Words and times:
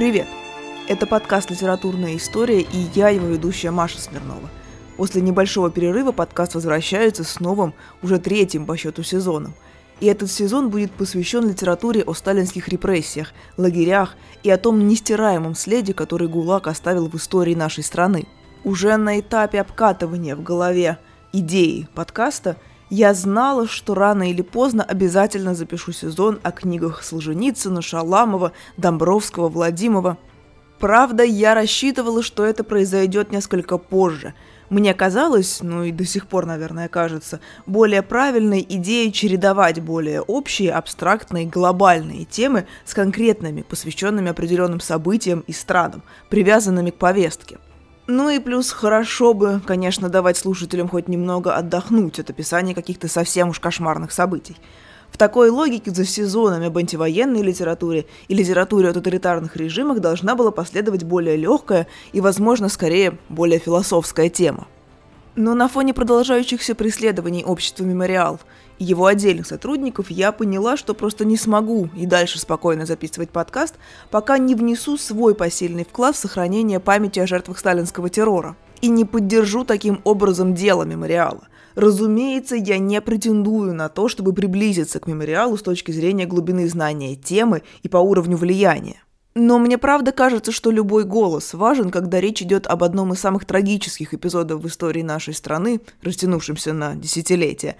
Привет! 0.00 0.28
Это 0.88 1.06
подкаст 1.06 1.50
«Литературная 1.50 2.16
история» 2.16 2.62
и 2.62 2.86
я, 2.94 3.10
его 3.10 3.26
ведущая 3.26 3.70
Маша 3.70 4.00
Смирнова. 4.00 4.48
После 4.96 5.20
небольшого 5.20 5.70
перерыва 5.70 6.10
подкаст 6.10 6.54
возвращается 6.54 7.22
с 7.22 7.38
новым, 7.38 7.74
уже 8.02 8.18
третьим 8.18 8.64
по 8.64 8.78
счету 8.78 9.02
сезоном. 9.02 9.52
И 10.00 10.06
этот 10.06 10.30
сезон 10.30 10.70
будет 10.70 10.90
посвящен 10.90 11.46
литературе 11.46 12.02
о 12.02 12.14
сталинских 12.14 12.68
репрессиях, 12.68 13.34
лагерях 13.58 14.14
и 14.42 14.48
о 14.48 14.56
том 14.56 14.88
нестираемом 14.88 15.54
следе, 15.54 15.92
который 15.92 16.28
ГУЛАГ 16.28 16.68
оставил 16.68 17.06
в 17.06 17.16
истории 17.16 17.54
нашей 17.54 17.84
страны. 17.84 18.26
Уже 18.64 18.96
на 18.96 19.20
этапе 19.20 19.60
обкатывания 19.60 20.34
в 20.34 20.42
голове 20.42 20.96
идеи 21.34 21.88
подкаста– 21.94 22.56
я 22.90 23.14
знала, 23.14 23.68
что 23.68 23.94
рано 23.94 24.28
или 24.30 24.42
поздно 24.42 24.82
обязательно 24.82 25.54
запишу 25.54 25.92
сезон 25.92 26.40
о 26.42 26.50
книгах 26.50 27.02
Солженицына, 27.04 27.82
Шаламова, 27.82 28.52
Домбровского, 28.76 29.48
Владимова. 29.48 30.18
Правда, 30.80 31.22
я 31.22 31.54
рассчитывала, 31.54 32.22
что 32.22 32.44
это 32.44 32.64
произойдет 32.64 33.30
несколько 33.30 33.78
позже. 33.78 34.34
Мне 34.70 34.94
казалось, 34.94 35.60
ну 35.62 35.84
и 35.84 35.92
до 35.92 36.04
сих 36.04 36.26
пор, 36.26 36.46
наверное, 36.46 36.88
кажется, 36.88 37.40
более 37.66 38.02
правильной 38.02 38.64
идеей 38.68 39.12
чередовать 39.12 39.80
более 39.80 40.20
общие, 40.20 40.72
абстрактные, 40.72 41.46
глобальные 41.46 42.24
темы 42.24 42.66
с 42.84 42.94
конкретными, 42.94 43.62
посвященными 43.62 44.30
определенным 44.30 44.80
событиям 44.80 45.44
и 45.46 45.52
странам, 45.52 46.02
привязанными 46.28 46.90
к 46.90 46.96
повестке– 46.96 47.58
ну 48.10 48.28
и 48.28 48.38
плюс 48.38 48.72
хорошо 48.72 49.34
бы, 49.34 49.60
конечно, 49.64 50.08
давать 50.08 50.36
слушателям 50.36 50.88
хоть 50.88 51.08
немного 51.08 51.54
отдохнуть 51.54 52.18
от 52.18 52.30
описания 52.30 52.74
каких-то 52.74 53.08
совсем 53.08 53.50
уж 53.50 53.60
кошмарных 53.60 54.12
событий. 54.12 54.56
В 55.10 55.16
такой 55.16 55.50
логике 55.50 55.90
за 55.90 56.04
сезонами 56.04 56.66
об 56.66 56.78
антивоенной 56.78 57.42
литературе 57.42 58.06
и 58.28 58.34
литературе 58.34 58.88
о 58.88 58.92
тоталитарных 58.92 59.56
режимах 59.56 60.00
должна 60.00 60.34
была 60.34 60.50
последовать 60.50 61.04
более 61.04 61.36
легкая 61.36 61.86
и, 62.12 62.20
возможно, 62.20 62.68
скорее 62.68 63.18
более 63.28 63.58
философская 63.58 64.28
тема. 64.28 64.66
Но 65.36 65.54
на 65.54 65.68
фоне 65.68 65.94
продолжающихся 65.94 66.74
преследований 66.74 67.44
общества 67.44 67.84
«Мемориал» 67.84 68.40
его 68.80 69.06
отдельных 69.06 69.46
сотрудников 69.46 70.10
я 70.10 70.32
поняла, 70.32 70.76
что 70.76 70.94
просто 70.94 71.24
не 71.24 71.36
смогу 71.36 71.90
и 71.94 72.06
дальше 72.06 72.38
спокойно 72.40 72.86
записывать 72.86 73.30
подкаст, 73.30 73.74
пока 74.10 74.38
не 74.38 74.54
внесу 74.54 74.96
свой 74.96 75.34
посильный 75.34 75.84
вклад 75.84 76.16
в 76.16 76.18
сохранение 76.18 76.80
памяти 76.80 77.20
о 77.20 77.26
жертвах 77.26 77.58
сталинского 77.58 78.08
террора 78.08 78.56
и 78.80 78.88
не 78.88 79.04
поддержу 79.04 79.64
таким 79.64 80.00
образом 80.04 80.54
дело 80.54 80.84
«Мемориала». 80.84 81.46
Разумеется, 81.74 82.56
я 82.56 82.78
не 82.78 83.00
претендую 83.00 83.74
на 83.74 83.88
то, 83.88 84.08
чтобы 84.08 84.32
приблизиться 84.32 84.98
к 84.98 85.06
«Мемориалу» 85.06 85.56
с 85.56 85.62
точки 85.62 85.92
зрения 85.92 86.26
глубины 86.26 86.68
знания 86.68 87.14
темы 87.14 87.62
и 87.82 87.88
по 87.88 87.98
уровню 87.98 88.36
влияния. 88.36 89.02
Но 89.36 89.60
мне 89.60 89.78
правда 89.78 90.10
кажется, 90.10 90.50
что 90.50 90.72
любой 90.72 91.04
голос 91.04 91.54
важен, 91.54 91.90
когда 91.90 92.20
речь 92.20 92.42
идет 92.42 92.66
об 92.66 92.82
одном 92.82 93.12
из 93.12 93.20
самых 93.20 93.44
трагических 93.44 94.12
эпизодов 94.12 94.60
в 94.60 94.66
истории 94.66 95.02
нашей 95.02 95.34
страны, 95.34 95.80
растянувшемся 96.02 96.72
на 96.72 96.96
десятилетия. 96.96 97.76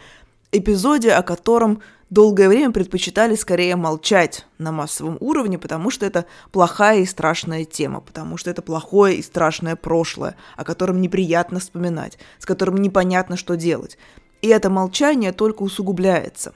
Эпизоде, 0.52 1.12
о 1.12 1.22
котором 1.22 1.80
долгое 2.10 2.48
время 2.48 2.72
предпочитали 2.72 3.36
скорее 3.36 3.76
молчать 3.76 4.46
на 4.58 4.72
массовом 4.72 5.16
уровне, 5.20 5.58
потому 5.58 5.90
что 5.90 6.04
это 6.04 6.26
плохая 6.50 7.00
и 7.00 7.06
страшная 7.06 7.64
тема, 7.64 8.00
потому 8.00 8.36
что 8.36 8.50
это 8.50 8.60
плохое 8.60 9.16
и 9.16 9.22
страшное 9.22 9.76
прошлое, 9.76 10.36
о 10.56 10.64
котором 10.64 11.00
неприятно 11.00 11.60
вспоминать, 11.60 12.18
с 12.38 12.46
которым 12.46 12.78
непонятно, 12.78 13.36
что 13.36 13.56
делать. 13.56 13.96
И 14.42 14.48
это 14.48 14.70
молчание 14.70 15.32
только 15.32 15.62
усугубляется. 15.62 16.52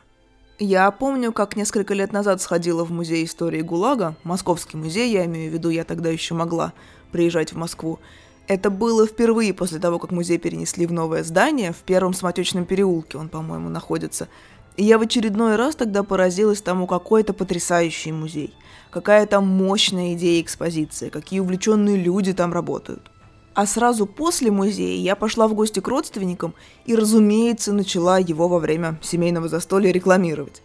Я 0.59 0.91
помню, 0.91 1.33
как 1.33 1.57
несколько 1.57 1.95
лет 1.95 2.13
назад 2.13 2.41
сходила 2.41 2.85
в 2.85 2.91
музей 2.91 3.25
истории 3.25 3.61
ГУЛАГа, 3.61 4.17
Московский 4.25 4.77
музей, 4.77 5.11
я 5.11 5.25
имею 5.25 5.51
в 5.51 5.55
виду, 5.55 5.69
я 5.69 5.85
тогда 5.85 6.11
еще 6.11 6.35
могла 6.35 6.73
приезжать 7.13 7.53
в 7.53 7.57
Москву. 7.57 7.99
Это 8.47 8.69
было 8.69 9.07
впервые 9.07 9.55
после 9.55 9.79
того, 9.79 9.99
как 9.99 10.11
музей 10.11 10.37
перенесли 10.39 10.87
в 10.87 10.93
новое 10.93 11.25
здание, 11.25 11.73
в 11.73 11.79
первом 11.79 12.13
Смотечном 12.13 12.67
переулке 12.67 13.17
он, 13.17 13.31
по-моему, 13.31 13.71
находится. 13.71 14.29
И 14.77 14.85
я 14.85 14.99
в 14.99 15.03
очередной 15.03 15.57
раз 15.57 15.77
тогда 15.77 16.03
поразилась 16.03 16.61
тому, 16.61 16.87
какой 16.87 17.23
это 17.23 17.33
потрясающий 17.33 18.13
музей. 18.13 18.55
Какая 18.91 19.27
там 19.27 19.47
мощная 19.47 20.15
идея 20.15 20.43
экспозиции, 20.43 21.09
какие 21.09 21.41
увлеченные 21.41 21.97
люди 21.97 22.35
там 22.35 22.53
работают. 22.53 23.11
А 23.55 23.67
сразу 23.67 24.05
после 24.05 24.51
музея 24.51 25.01
я 25.01 25.17
пошла 25.17 25.49
в 25.49 25.55
гости 25.55 25.81
к 25.81 25.89
родственникам 25.89 26.55
и, 26.85 26.95
разумеется, 26.95 27.73
начала 27.73 28.19
его 28.19 28.49
во 28.49 28.59
время 28.59 28.99
семейного 29.01 29.49
застолья 29.49 29.91
рекламировать. 29.91 30.61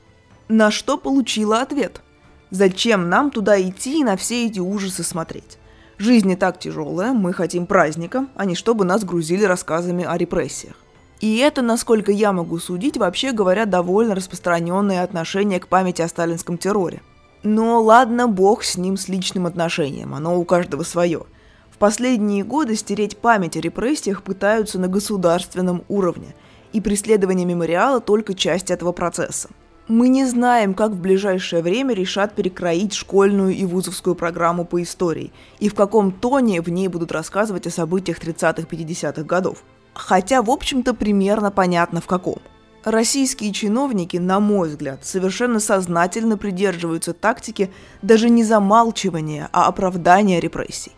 На 0.48 0.70
что 0.70 0.98
получила 0.98 1.62
ответ. 1.62 2.02
Зачем 2.50 3.10
нам 3.10 3.30
туда 3.30 3.62
идти 3.62 4.00
и 4.00 4.04
на 4.04 4.18
все 4.18 4.48
эти 4.48 4.60
ужасы 4.60 5.04
смотреть? 5.04 5.60
Жизнь 6.00 6.28
не 6.28 6.36
так 6.36 6.60
тяжелая, 6.60 7.14
мы 7.14 7.34
хотим 7.34 7.68
праздника, 7.68 8.26
а 8.36 8.46
не 8.46 8.56
чтобы 8.56 8.86
нас 8.86 9.04
грузили 9.04 9.44
рассказами 9.44 10.04
о 10.04 10.18
репрессиях. 10.18 10.74
И 11.20 11.38
это, 11.38 11.62
насколько 11.62 12.12
я 12.12 12.34
могу 12.34 12.58
судить, 12.58 12.98
вообще 12.98 13.32
говоря, 13.32 13.66
довольно 13.66 14.16
распространенное 14.16 15.04
отношение 15.04 15.60
к 15.60 15.68
памяти 15.68 16.02
о 16.02 16.08
сталинском 16.08 16.58
терроре. 16.58 17.02
Но 17.44 17.82
ладно, 17.84 18.28
бог 18.28 18.64
с 18.64 18.78
ним, 18.78 18.98
с 18.98 19.08
личным 19.08 19.46
отношением, 19.46 20.16
оно 20.16 20.40
у 20.40 20.44
каждого 20.44 20.82
свое– 20.82 21.26
последние 21.80 22.44
годы 22.44 22.76
стереть 22.76 23.18
память 23.18 23.58
о 23.58 23.62
репрессиях 23.62 24.22
пытаются 24.22 24.78
на 24.78 24.88
государственном 24.88 25.84
уровне, 25.88 26.36
и 26.74 26.82
преследование 26.82 27.48
мемориала 27.48 28.00
только 28.00 28.36
часть 28.36 28.70
этого 28.70 28.92
процесса. 28.92 29.50
Мы 29.90 30.08
не 30.10 30.24
знаем, 30.26 30.76
как 30.76 30.92
в 30.92 31.02
ближайшее 31.02 31.64
время 31.64 31.96
решат 31.96 32.36
перекроить 32.36 32.94
школьную 32.94 33.56
и 33.56 33.66
вузовскую 33.66 34.14
программу 34.14 34.64
по 34.64 34.84
истории, 34.84 35.34
и 35.60 35.68
в 35.68 35.74
каком 35.74 36.12
тоне 36.12 36.62
в 36.62 36.70
ней 36.70 36.88
будут 36.88 37.12
рассказывать 37.12 37.66
о 37.66 37.72
событиях 37.72 38.20
30-50-х 38.20 39.24
годов. 39.24 39.64
Хотя, 39.96 40.44
в 40.44 40.52
общем-то, 40.52 40.94
примерно 40.94 41.50
понятно 41.50 42.02
в 42.02 42.06
каком. 42.06 42.38
Российские 42.84 43.52
чиновники, 43.52 44.18
на 44.18 44.40
мой 44.40 44.70
взгляд, 44.70 45.08
совершенно 45.08 45.60
сознательно 45.60 46.38
придерживаются 46.38 47.14
тактики 47.14 47.72
даже 48.04 48.30
не 48.30 48.44
замалчивания, 48.44 49.50
а 49.52 49.66
оправдания 49.66 50.40
репрессий. 50.40 50.92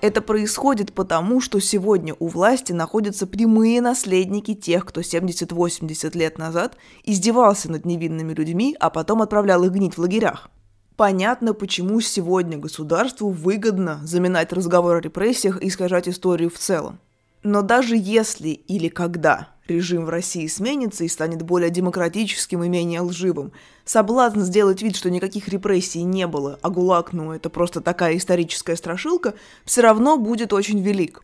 Это 0.00 0.22
происходит 0.22 0.94
потому, 0.94 1.42
что 1.42 1.60
сегодня 1.60 2.14
у 2.18 2.28
власти 2.28 2.72
находятся 2.72 3.26
прямые 3.26 3.82
наследники 3.82 4.54
тех, 4.54 4.86
кто 4.86 5.02
70-80 5.02 6.16
лет 6.16 6.38
назад 6.38 6.76
издевался 7.04 7.70
над 7.70 7.84
невинными 7.84 8.32
людьми, 8.32 8.74
а 8.80 8.88
потом 8.88 9.20
отправлял 9.20 9.62
их 9.64 9.72
гнить 9.72 9.96
в 9.96 10.00
лагерях. 10.00 10.50
Понятно, 10.96 11.52
почему 11.52 12.00
сегодня 12.00 12.56
государству 12.56 13.30
выгодно 13.30 14.00
заминать 14.04 14.52
разговор 14.52 14.96
о 14.96 15.00
репрессиях 15.00 15.62
и 15.62 15.68
искажать 15.68 16.08
историю 16.08 16.50
в 16.50 16.58
целом. 16.58 16.98
Но 17.42 17.62
даже 17.62 17.96
если 17.96 18.48
или 18.48 18.88
когда 18.88 19.48
режим 19.70 20.04
в 20.04 20.10
России 20.10 20.46
сменится 20.46 21.04
и 21.04 21.08
станет 21.08 21.42
более 21.42 21.70
демократическим 21.70 22.62
и 22.62 22.68
менее 22.68 23.00
лживым, 23.00 23.52
соблазн 23.84 24.40
сделать 24.40 24.82
вид, 24.82 24.96
что 24.96 25.10
никаких 25.10 25.48
репрессий 25.48 26.02
не 26.02 26.26
было, 26.26 26.58
а 26.60 26.68
ГУЛАГ, 26.68 27.12
ну, 27.12 27.32
это 27.32 27.48
просто 27.48 27.80
такая 27.80 28.16
историческая 28.16 28.76
страшилка, 28.76 29.34
все 29.64 29.80
равно 29.80 30.18
будет 30.18 30.52
очень 30.52 30.80
велик. 30.80 31.22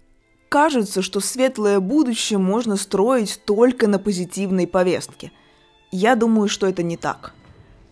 Кажется, 0.49 1.03
что 1.03 1.21
светлое 1.21 1.81
будущее 1.81 2.39
можно 2.39 2.77
строить 2.77 3.41
только 3.45 3.89
на 3.89 3.99
позитивной 3.99 4.67
повестке. 4.67 5.33
Я 5.91 6.15
думаю, 6.15 6.49
что 6.49 6.67
это 6.67 6.83
не 6.83 6.97
так. 6.97 7.35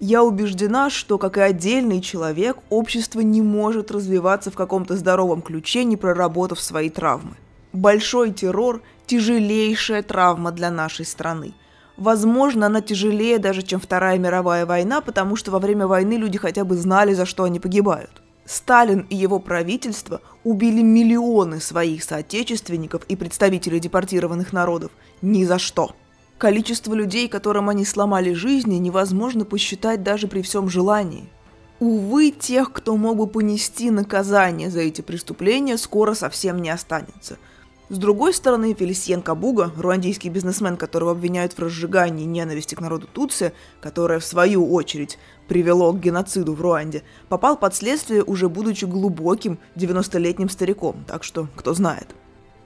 Я 0.00 0.22
убеждена, 0.22 0.90
что, 0.90 1.18
как 1.18 1.36
и 1.36 1.40
отдельный 1.40 2.00
человек, 2.00 2.56
общество 2.70 3.20
не 3.20 3.42
может 3.42 3.90
развиваться 3.90 4.50
в 4.50 4.54
каком-то 4.54 4.96
здоровом 4.96 5.42
ключе, 5.42 5.84
не 5.84 5.96
проработав 5.96 6.60
свои 6.60 6.90
травмы. 6.90 7.36
Большой 7.72 8.32
террор– 8.32 8.82
тяжелейшая 9.06 10.02
травма 10.02 10.50
для 10.52 10.70
нашей 10.70 11.04
страны. 11.04 11.54
Возможно, 11.96 12.66
она 12.66 12.80
тяжелее 12.80 13.38
даже, 13.38 13.62
чем 13.62 13.78
Вторая 13.78 14.18
мировая 14.18 14.66
война, 14.66 15.00
потому 15.00 15.36
что 15.36 15.52
во 15.52 15.60
время 15.60 15.86
войны 15.86 16.14
люди 16.14 16.38
хотя 16.38 16.64
бы 16.64 16.76
знали, 16.76 17.14
за 17.14 17.24
что 17.24 17.44
они 17.44 17.60
погибают. 17.60 18.22
Сталин 18.46 19.06
и 19.08 19.16
его 19.16 19.38
правительство 19.38 20.20
убили 20.42 20.82
миллионы 20.82 21.60
своих 21.60 22.02
соотечественников 22.02 23.04
и 23.08 23.16
представителей 23.16 23.80
депортированных 23.80 24.52
народов 24.52 24.90
ни 25.22 25.44
за 25.44 25.58
что. 25.58 25.92
Количество 26.36 26.92
людей, 26.94 27.28
которым 27.28 27.68
они 27.68 27.84
сломали 27.84 28.32
жизни, 28.32 28.74
невозможно 28.74 29.44
посчитать 29.44 30.02
даже 30.02 30.26
при 30.26 30.42
всем 30.42 30.68
желании. 30.68 31.28
Увы, 31.78 32.32
тех, 32.32 32.72
кто 32.72 32.96
мог 32.96 33.16
бы 33.16 33.26
понести 33.26 33.90
наказание 33.90 34.68
за 34.68 34.80
эти 34.80 35.00
преступления, 35.00 35.78
скоро 35.78 36.14
совсем 36.14 36.60
не 36.60 36.70
останется– 36.70 37.38
с 37.90 37.98
другой 37.98 38.32
стороны, 38.32 38.72
Фелисьен 38.72 39.20
Кабуга, 39.20 39.70
руандийский 39.76 40.30
бизнесмен, 40.30 40.78
которого 40.78 41.12
обвиняют 41.12 41.52
в 41.52 41.58
разжигании 41.58 42.24
ненависти 42.24 42.74
к 42.74 42.80
народу 42.80 43.06
Тутси, 43.12 43.52
которое, 43.82 44.20
в 44.20 44.24
свою 44.24 44.72
очередь, 44.72 45.18
привело 45.48 45.92
к 45.92 46.00
геноциду 46.00 46.54
в 46.54 46.62
Руанде, 46.62 47.02
попал 47.28 47.58
под 47.58 47.74
следствие 47.74 48.24
уже 48.24 48.48
будучи 48.48 48.86
глубоким 48.86 49.58
90-летним 49.76 50.48
стариком, 50.48 51.04
так 51.06 51.24
что 51.24 51.48
кто 51.54 51.74
знает. 51.74 52.08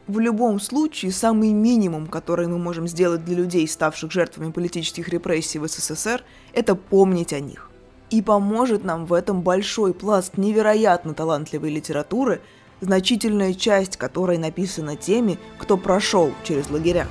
В 0.06 0.20
любом 0.20 0.60
случае, 0.60 1.10
самый 1.10 1.52
минимум, 1.52 2.06
который 2.06 2.46
мы 2.46 2.56
можем 2.58 2.86
сделать 2.86 3.24
для 3.24 3.36
людей, 3.36 3.66
ставших 3.66 4.12
жертвами 4.12 4.52
политических 4.52 5.08
репрессий 5.08 5.58
в 5.58 5.66
СССР, 5.66 6.24
это 6.54 6.76
помнить 6.76 7.32
о 7.32 7.40
них. 7.40 7.70
И 8.08 8.22
поможет 8.22 8.84
нам 8.84 9.04
в 9.04 9.12
этом 9.12 9.42
большой 9.42 9.92
пласт 9.92 10.38
невероятно 10.38 11.12
талантливой 11.12 11.70
литературы, 11.70 12.40
значительная 12.80 13.54
часть 13.54 13.96
которой 13.96 14.38
написана 14.38 14.96
теми, 14.96 15.38
кто 15.58 15.76
прошел 15.76 16.32
через 16.44 16.70
лагеря. 16.70 17.06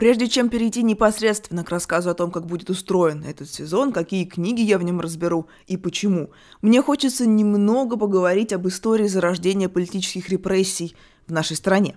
Прежде 0.00 0.28
чем 0.28 0.48
перейти 0.48 0.82
непосредственно 0.82 1.62
к 1.62 1.68
рассказу 1.68 2.08
о 2.08 2.14
том, 2.14 2.30
как 2.30 2.46
будет 2.46 2.70
устроен 2.70 3.22
этот 3.22 3.50
сезон, 3.50 3.92
какие 3.92 4.24
книги 4.24 4.62
я 4.62 4.78
в 4.78 4.82
нем 4.82 4.98
разберу 4.98 5.46
и 5.66 5.76
почему, 5.76 6.30
мне 6.62 6.80
хочется 6.80 7.26
немного 7.26 7.98
поговорить 7.98 8.54
об 8.54 8.66
истории 8.66 9.08
зарождения 9.08 9.68
политических 9.68 10.30
репрессий 10.30 10.96
в 11.26 11.32
нашей 11.32 11.54
стране. 11.54 11.96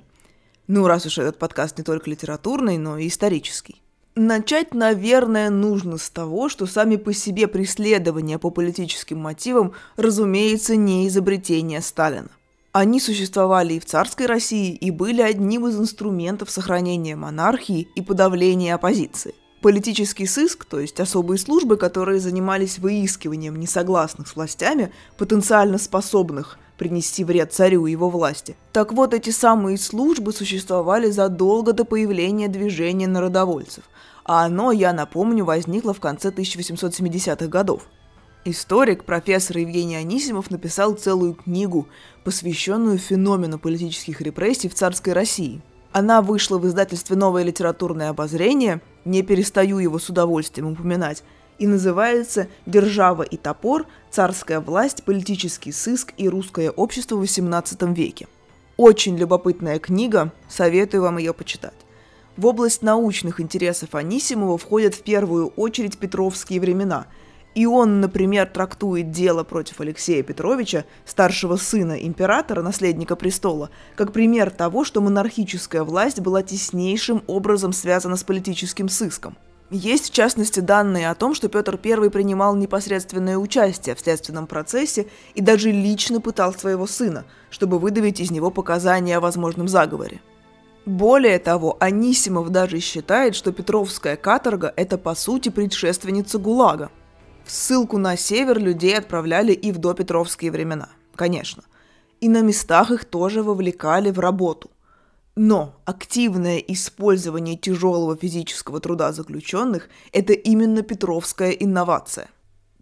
Ну, 0.67 0.87
раз 0.87 1.05
уж 1.05 1.17
этот 1.17 1.39
подкаст 1.39 1.77
не 1.77 1.83
только 1.83 2.09
литературный, 2.09 2.77
но 2.77 2.97
и 2.97 3.07
исторический. 3.07 3.81
Начать, 4.15 4.73
наверное, 4.73 5.49
нужно 5.49 5.97
с 5.97 6.09
того, 6.09 6.47
что 6.47 6.67
сами 6.67 6.95
по 6.95 7.13
себе 7.13 7.47
преследования 7.47 8.37
по 8.37 8.49
политическим 8.49 9.17
мотивам, 9.17 9.73
разумеется, 9.97 10.75
не 10.75 11.07
изобретение 11.07 11.81
Сталина. 11.81 12.29
Они 12.71 12.99
существовали 12.99 13.73
и 13.73 13.79
в 13.79 13.85
царской 13.85 14.25
России, 14.25 14.73
и 14.73 14.89
были 14.89 15.21
одним 15.21 15.67
из 15.67 15.77
инструментов 15.77 16.49
сохранения 16.49 17.15
монархии 17.15 17.87
и 17.95 18.01
подавления 18.01 18.75
оппозиции. 18.75 19.35
Политический 19.61 20.27
сыск, 20.27 20.65
то 20.65 20.79
есть 20.79 20.99
особые 20.99 21.39
службы, 21.39 21.77
которые 21.77 22.19
занимались 22.19 22.79
выискиванием 22.79 23.57
несогласных 23.57 24.27
с 24.27 24.35
властями, 24.35 24.93
потенциально 25.17 25.77
способных 25.77 26.57
принести 26.83 27.23
вред 27.23 27.53
царю 27.53 27.87
и 27.87 27.91
его 27.91 28.09
власти. 28.09 28.57
Так 28.73 28.91
вот, 28.91 29.13
эти 29.13 29.29
самые 29.29 29.77
службы 29.77 30.33
существовали 30.33 31.09
задолго 31.11 31.71
до 31.71 31.85
появления 31.85 32.49
движения 32.49 33.07
народовольцев, 33.07 33.85
а 34.25 34.43
оно, 34.43 34.73
я 34.73 34.91
напомню, 34.91 35.45
возникло 35.45 35.93
в 35.93 36.01
конце 36.01 36.29
1870-х 36.29 37.47
годов. 37.47 37.83
Историк, 38.43 39.05
профессор 39.05 39.59
Евгений 39.59 39.95
Анисимов 39.95 40.51
написал 40.51 40.95
целую 40.95 41.35
книгу, 41.35 41.87
посвященную 42.25 42.97
феномену 42.97 43.59
политических 43.59 44.19
репрессий 44.19 44.67
в 44.67 44.73
царской 44.73 45.13
России. 45.13 45.61
Она 45.93 46.21
вышла 46.21 46.57
в 46.57 46.67
издательстве 46.67 47.15
«Новое 47.15 47.43
литературное 47.43 48.09
обозрение», 48.09 48.81
не 49.05 49.21
перестаю 49.21 49.79
его 49.79 49.99
с 49.99 50.09
удовольствием 50.09 50.67
упоминать, 50.67 51.23
и 51.59 51.67
называется 51.67 52.47
«Держава 52.65 53.23
и 53.23 53.37
топор. 53.37 53.85
Царская 54.11 54.59
власть, 54.59 55.03
политический 55.03 55.71
сыск 55.71 56.13
и 56.17 56.29
русское 56.29 56.69
общество 56.71 57.15
в 57.15 57.23
XVIII 57.23 57.93
веке». 57.93 58.27
Очень 58.77 59.17
любопытная 59.17 59.79
книга, 59.79 60.31
советую 60.49 61.03
вам 61.03 61.17
ее 61.17 61.33
почитать. 61.33 61.73
В 62.37 62.45
область 62.45 62.81
научных 62.81 63.39
интересов 63.39 63.93
Анисимова 63.93 64.57
входят 64.57 64.95
в 64.95 65.03
первую 65.03 65.47
очередь 65.47 65.97
петровские 65.97 66.59
времена– 66.59 67.07
и 67.55 67.65
он, 67.65 68.01
например, 68.01 68.47
трактует 68.47 69.11
дело 69.11 69.43
против 69.43 69.79
Алексея 69.79 70.23
Петровича, 70.23 70.85
старшего 71.05 71.55
сына 71.55 71.93
императора, 71.93 72.61
наследника 72.61 73.15
престола, 73.15 73.69
как 73.95 74.11
пример 74.11 74.49
того, 74.49 74.83
что 74.83 75.01
монархическая 75.01 75.83
власть 75.83 76.19
была 76.19 76.41
теснейшим 76.41 77.23
образом 77.27 77.71
связана 77.73 78.15
с 78.15 78.23
политическим 78.23 78.89
сыском. 78.89 79.37
Есть, 79.75 80.11
в 80.11 80.13
частности, 80.13 80.59
данные 80.59 81.09
о 81.09 81.15
том, 81.15 81.33
что 81.33 81.49
Петр 81.49 81.79
I 81.83 82.09
принимал 82.11 82.55
непосредственное 82.55 83.37
участие 83.37 83.95
в 83.95 83.99
следственном 83.99 84.45
процессе 84.45 85.07
и 85.33 85.41
даже 85.41 85.71
лично 85.71 86.21
пытал 86.21 86.53
своего 86.53 86.85
сына, 86.85 87.25
чтобы 87.49 87.79
выдавить 87.79 88.19
из 88.19 88.29
него 88.29 88.51
показания 88.51 89.17
о 89.17 89.19
возможном 89.19 89.67
заговоре. 89.67 90.21
Более 90.85 91.39
того, 91.39 91.75
Анисимов 91.79 92.49
даже 92.49 92.79
считает, 92.79 93.33
что 93.35 93.51
Петровская 93.51 94.15
каторга– 94.15 94.71
это 94.75 94.99
по 94.99 95.15
сути 95.15 95.49
предшественница 95.49 96.37
ГУЛАГа– 96.37 96.91
в 97.43 97.51
ссылку 97.51 97.97
на 97.97 98.15
север 98.15 98.59
людей 98.59 98.97
отправляли 98.97 99.53
и 99.53 99.71
в 99.71 99.77
допетровские 99.77 100.51
времена, 100.51 100.89
конечно. 101.15 101.63
И 102.21 102.29
на 102.29 102.41
местах 102.41 102.91
их 102.91 103.05
тоже 103.05 103.43
вовлекали 103.43 104.11
в 104.11 104.19
работу. 104.19 104.69
Но 105.35 105.75
активное 105.85 106.57
использование 106.59 107.57
тяжелого 107.57 108.15
физического 108.15 108.79
труда 108.79 109.11
заключенных– 109.11 109.89
это 110.11 110.33
именно 110.33 110.83
петровская 110.83 111.51
инновация. 111.51 112.29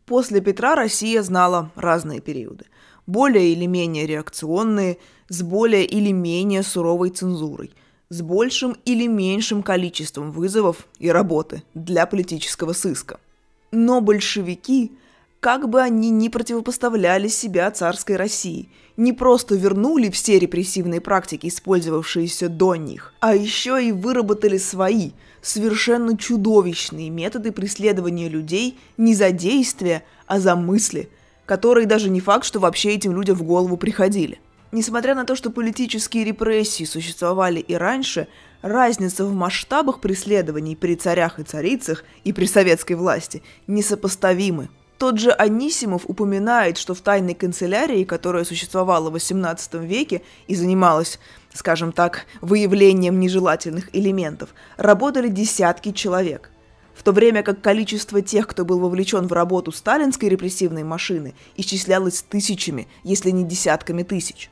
После 0.06 0.42
Петра 0.42 0.76
Россия 0.76 1.22
знала 1.24 1.72
разные 1.76 2.20
периоды. 2.20 2.66
Более 3.08 3.54
или 3.54 3.66
менее 3.66 4.06
реакционные, 4.06 4.98
с 5.30 5.42
более 5.42 5.86
или 5.86 6.12
менее 6.12 6.64
суровой 6.64 7.10
цензурой, 7.10 7.72
с 8.10 8.22
большим 8.22 8.76
или 8.84 9.08
меньшим 9.08 9.64
количеством 9.64 10.32
вызовов 10.32 10.88
и 11.00 11.10
работы 11.10 11.64
для 11.74 12.06
политического 12.06 12.74
сыска– 12.74 13.20
но 13.72 14.02
большевики, 14.02 14.92
как 15.40 15.70
бы 15.70 15.82
они 15.82 16.10
ни 16.10 16.28
противопоставляли 16.28 17.30
себя 17.30 17.72
царской 17.72 18.18
России, 18.18 18.70
не 19.02 19.14
просто 19.14 19.56
вернули 19.56 20.12
все 20.12 20.38
репрессивные 20.38 21.02
практики, 21.02 21.48
использовавшиеся 21.48 22.50
до 22.50 22.76
них, 22.76 23.16
а 23.20 23.34
еще 23.34 23.84
и 23.84 23.92
выработали 23.92 24.60
свои, 24.60 25.12
совершенно 25.42 26.16
чудовищные 26.16 27.10
методы 27.10 27.52
преследования 27.52 28.30
людей 28.30 28.78
не 28.98 29.16
за 29.16 29.32
действия, 29.32 30.04
а 30.28 30.40
за 30.40 30.56
мысли, 30.56 31.10
которые 31.48 31.88
даже 31.88 32.12
не 32.12 32.22
факт, 32.22 32.46
что 32.46 32.60
вообще 32.60 32.92
этим 32.92 33.14
людям 33.16 33.36
в 33.38 33.42
голову 33.42 33.76
приходили. 33.76 34.40
Несмотря 34.72 35.16
на 35.16 35.26
то, 35.26 35.36
что 35.36 35.50
политические 35.50 36.24
репрессии 36.24 36.84
существовали 36.84 37.60
и 37.60 37.74
раньше, 37.74 38.28
разница 38.62 39.26
в 39.26 39.34
масштабах 39.34 40.00
преследований 40.00 40.76
при 40.76 40.94
царях 40.94 41.40
и 41.40 41.44
царицах 41.44 42.04
и 42.24 42.34
при 42.34 42.46
советской 42.46 42.94
власти 42.94 43.42
несопоставимы. 43.66 44.70
Тот 45.02 45.18
же 45.18 45.32
Анисимов 45.32 46.04
упоминает, 46.06 46.78
что 46.78 46.94
в 46.94 47.02
тайной 47.02 47.34
канцелярии, 47.34 48.04
которая 48.04 48.44
существовала 48.44 49.10
в 49.10 49.16
XVIII 49.16 49.84
веке 49.84 50.22
и 50.46 50.54
занималась, 50.54 51.18
скажем 51.56 51.92
так, 51.92 52.28
выявлением 52.40 53.20
нежелательных 53.20 53.90
элементов, 53.96 54.50
работали 54.78 55.28
десятки 55.28 55.92
человек– 55.92 56.52
в 56.94 57.02
то 57.02 57.14
время 57.14 57.42
как 57.42 57.62
количество 57.62 58.22
тех, 58.22 58.46
кто 58.46 58.64
был 58.64 58.78
вовлечен 58.78 59.26
в 59.26 59.34
работу 59.34 59.72
сталинской 59.72 60.30
репрессивной 60.30 60.84
машины, 60.84 61.34
исчислялось 61.56 62.22
тысячами, 62.22 62.88
если 63.04 63.32
не 63.32 63.44
десятками 63.44 64.04
тысяч. 64.04 64.52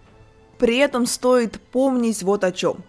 При 0.57 0.77
этом 0.77 1.05
стоит 1.05 1.61
помнить 1.61 2.23
вот 2.23 2.43
о 2.43 2.51
чем. 2.51 2.83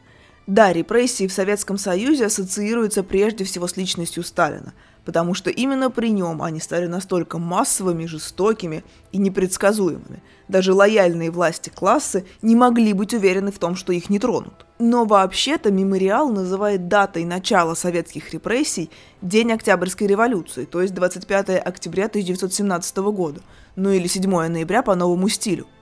Да, 0.46 0.72
репрессии 0.72 1.26
в 1.26 1.32
Советском 1.34 1.76
Союзе 1.76 2.26
ассоциируются 2.26 3.02
прежде 3.02 3.44
всего 3.44 3.68
с 3.68 3.76
личностью 3.76 4.22
Сталина, 4.22 4.72
потому 5.10 5.34
что 5.34 5.50
именно 5.50 5.90
при 5.90 6.10
нем 6.10 6.40
они 6.40 6.60
стали 6.60 6.86
настолько 6.86 7.38
массовыми, 7.38 8.06
жестокими 8.06 8.84
и 9.10 9.18
непредсказуемыми. 9.18 10.22
Даже 10.46 10.72
лояльные 10.72 11.32
власти 11.32 11.68
классы 11.68 12.24
не 12.42 12.54
могли 12.54 12.92
быть 12.92 13.12
уверены 13.12 13.50
в 13.50 13.58
том, 13.58 13.74
что 13.74 13.92
их 13.92 14.08
не 14.08 14.20
тронут. 14.20 14.66
Но 14.78 15.04
вообще-то 15.04 15.72
мемориал 15.72 16.30
называет 16.30 16.86
датой 16.86 17.24
начала 17.24 17.74
советских 17.74 18.32
репрессий 18.32 18.88
День 19.20 19.50
Октябрьской 19.50 20.06
революции, 20.06 20.64
то 20.64 20.80
есть 20.80 20.94
25 20.94 21.58
октября 21.66 22.04
1917 22.04 22.96
года, 22.98 23.40
ну 23.74 23.90
или 23.90 24.06
7 24.06 24.30
ноября 24.30 24.84
по 24.84 24.94
новому 24.94 25.28
стилю– 25.28 25.66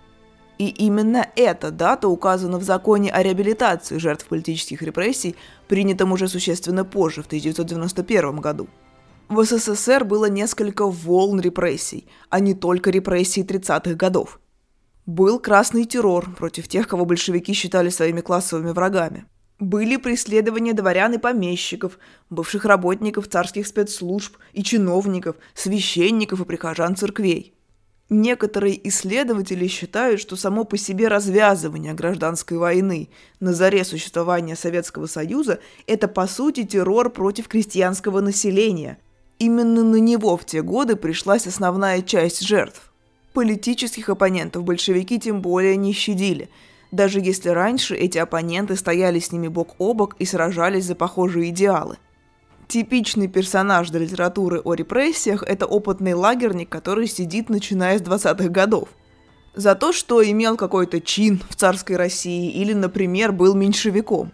и 0.58 0.70
именно 0.70 1.28
эта 1.36 1.70
дата 1.70 2.08
указана 2.08 2.58
в 2.58 2.64
законе 2.64 3.12
о 3.12 3.22
реабилитации 3.22 3.98
жертв 3.98 4.26
политических 4.26 4.82
репрессий, 4.82 5.36
принятом 5.68 6.10
уже 6.10 6.26
существенно 6.26 6.84
позже, 6.84 7.22
в 7.22 7.26
1991 7.26 8.40
году. 8.40 8.68
В 9.28 9.44
СССР 9.44 10.04
было 10.04 10.26
несколько 10.26 10.86
волн 10.86 11.40
репрессий, 11.40 12.08
а 12.30 12.40
не 12.40 12.54
только 12.54 12.90
репрессии 12.90 13.44
30-х 13.44 13.94
годов. 13.94 14.40
Был 15.04 15.38
красный 15.38 15.84
террор 15.84 16.30
против 16.34 16.66
тех, 16.66 16.88
кого 16.88 17.04
большевики 17.04 17.52
считали 17.52 17.90
своими 17.90 18.20
классовыми 18.20 18.70
врагами. 18.70 19.26
Были 19.58 19.96
преследования 19.96 20.72
дворян 20.72 21.12
и 21.14 21.18
помещиков, 21.18 21.98
бывших 22.30 22.64
работников 22.64 23.28
царских 23.28 23.66
спецслужб 23.66 24.36
и 24.52 24.62
чиновников, 24.62 25.36
священников 25.54 26.40
и 26.40 26.44
прихожан 26.44 26.96
церквей– 26.96 27.54
Некоторые 28.10 28.88
исследователи 28.88 29.66
считают, 29.66 30.18
что 30.20 30.34
само 30.36 30.64
по 30.64 30.78
себе 30.78 31.08
развязывание 31.08 31.92
гражданской 31.92 32.56
войны 32.56 33.10
на 33.38 33.52
заре 33.52 33.84
существования 33.84 34.56
Советского 34.56 35.06
Союза– 35.06 35.60
это 35.86 36.08
по 36.08 36.26
сути 36.26 36.64
террор 36.64 37.10
против 37.10 37.48
крестьянского 37.48 38.22
населения. 38.22 38.98
Именно 39.38 39.84
на 39.84 39.96
него 39.96 40.36
в 40.36 40.44
те 40.44 40.62
годы 40.62 40.96
пришлась 40.96 41.46
основная 41.46 42.02
часть 42.02 42.40
жертв. 42.40 42.92
Политических 43.32 44.08
оппонентов 44.08 44.64
большевики 44.64 45.18
тем 45.18 45.42
более 45.42 45.76
не 45.76 45.92
щадили, 45.92 46.48
даже 46.90 47.20
если 47.20 47.50
раньше 47.50 47.94
эти 47.94 48.18
оппоненты 48.18 48.74
стояли 48.76 49.20
с 49.20 49.30
ними 49.30 49.48
бок 49.48 49.76
о 49.78 49.94
бок 49.94 50.16
и 50.18 50.24
сражались 50.24 50.84
за 50.84 50.94
похожие 50.94 51.50
идеалы– 51.50 51.98
Типичный 52.68 53.28
персонаж 53.28 53.88
для 53.88 54.00
литературы 54.00 54.60
о 54.62 54.74
репрессиях– 54.74 55.42
это 55.46 55.64
опытный 55.64 56.12
лагерник, 56.12 56.68
который 56.68 57.06
сидит 57.06 57.48
начиная 57.48 57.98
с 57.98 58.02
20-х 58.02 58.50
годов. 58.50 58.90
За 59.54 59.74
то, 59.74 59.90
что 59.90 60.22
имел 60.22 60.58
какой-то 60.58 61.00
чин 61.00 61.40
в 61.48 61.56
царской 61.56 61.96
России 61.96 62.50
или, 62.50 62.74
например, 62.74 63.32
был 63.32 63.54
меньшевиком. 63.54 64.32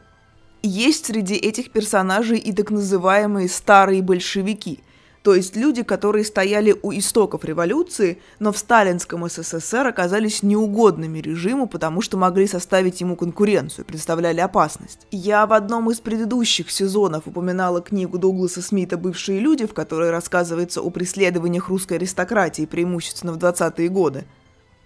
Есть 0.64 1.06
среди 1.06 1.36
этих 1.36 1.70
персонажей 1.70 2.38
и 2.38 2.52
так 2.52 2.72
называемые 2.72 3.48
старые 3.48 4.02
большевики– 4.02 4.80
то 5.24 5.34
есть 5.34 5.56
люди, 5.56 5.82
которые 5.82 6.22
стояли 6.22 6.76
у 6.82 6.92
истоков 6.92 7.46
революции, 7.46 8.18
но 8.40 8.52
в 8.52 8.58
сталинском 8.58 9.26
СССР 9.26 9.86
оказались 9.86 10.42
неугодными 10.42 11.18
режиму, 11.18 11.66
потому 11.66 12.02
что 12.02 12.18
могли 12.18 12.46
составить 12.46 13.00
ему 13.00 13.16
конкуренцию, 13.16 13.86
представляли 13.86 14.40
опасность. 14.40 15.06
Я 15.10 15.46
в 15.46 15.54
одном 15.54 15.90
из 15.90 16.00
предыдущих 16.00 16.70
сезонов 16.70 17.26
упоминала 17.26 17.80
книгу 17.80 18.18
Дугласа 18.18 18.60
Смита 18.60 18.98
«Бывшие 18.98 19.40
люди», 19.40 19.64
в 19.64 19.72
которой 19.72 20.10
рассказывается 20.10 20.82
о 20.82 20.90
преследованиях 20.90 21.70
русской 21.70 21.94
аристократии, 21.94 22.66
преимущественно 22.66 23.32
в 23.32 23.38
20-е 23.38 23.88
годы. 23.88 24.26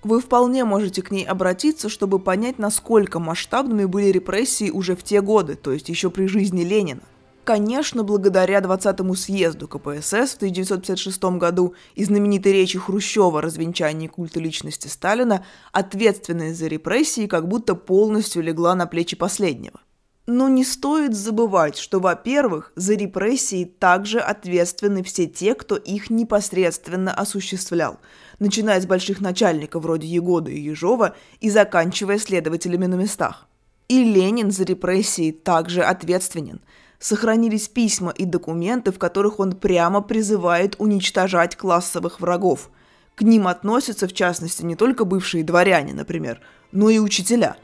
Вы 0.04 0.20
вполне 0.20 0.64
можете 0.64 1.02
к 1.02 1.10
ней 1.10 1.24
обратиться, 1.24 1.88
чтобы 1.88 2.20
понять, 2.20 2.60
насколько 2.60 3.18
масштабными 3.18 3.86
были 3.86 4.12
репрессии 4.12 4.70
уже 4.70 4.94
в 4.94 5.02
те 5.02 5.20
годы, 5.20 5.56
то 5.56 5.72
есть 5.72 5.88
еще 5.88 6.10
при 6.10 6.28
жизни 6.28 6.62
Ленина. 6.62 7.02
Конечно, 7.48 8.04
благодаря 8.04 8.60
20-му 8.60 9.14
съезду 9.14 9.68
КПСС 9.68 10.34
в 10.34 10.36
1956 10.36 11.24
году 11.38 11.72
и 11.94 12.04
знаменитой 12.04 12.52
речи 12.52 12.78
Хрущева 12.78 13.38
о 13.38 13.40
развенчании 13.40 14.06
культа 14.06 14.38
личности 14.38 14.86
Сталина, 14.88 15.42
ответственность 15.72 16.58
за 16.58 16.66
репрессии 16.66 17.26
как 17.26 17.48
будто 17.48 17.74
полностью 17.74 18.42
легла 18.42 18.74
на 18.74 18.86
плечи 18.86 19.16
последнего. 19.16 19.80
Но 20.26 20.50
не 20.50 20.62
стоит 20.62 21.16
забывать, 21.16 21.78
что, 21.78 22.00
во-первых, 22.00 22.70
за 22.76 22.92
репрессии 22.92 23.64
также 23.64 24.18
ответственны 24.20 25.02
все 25.02 25.26
те, 25.26 25.54
кто 25.54 25.76
их 25.76 26.10
непосредственно 26.10 27.14
осуществлял, 27.14 27.98
начиная 28.38 28.78
с 28.78 28.84
больших 28.84 29.22
начальников 29.22 29.84
вроде 29.84 30.06
Егода 30.06 30.50
и 30.50 30.60
Ежова 30.60 31.16
и 31.40 31.48
заканчивая 31.48 32.18
следователями 32.18 32.84
на 32.84 32.96
местах. 32.96 33.48
И 33.88 34.04
Ленин 34.04 34.50
за 34.50 34.64
репрессии 34.64 35.30
также 35.30 35.82
ответственен– 35.82 36.60
сохранились 36.98 37.68
письма 37.68 38.10
и 38.10 38.24
документы, 38.24 38.92
в 38.92 38.98
которых 38.98 39.38
он 39.40 39.52
прямо 39.52 40.00
призывает 40.00 40.76
уничтожать 40.78 41.56
классовых 41.56 42.20
врагов. 42.20 42.70
К 43.14 43.22
ним 43.22 43.48
относятся, 43.48 44.06
в 44.06 44.12
частности, 44.12 44.62
не 44.62 44.76
только 44.76 45.04
бывшие 45.04 45.44
дворяне, 45.44 45.92
например, 45.92 46.40
но 46.72 46.90
и 46.90 46.98
учителя. 46.98 47.56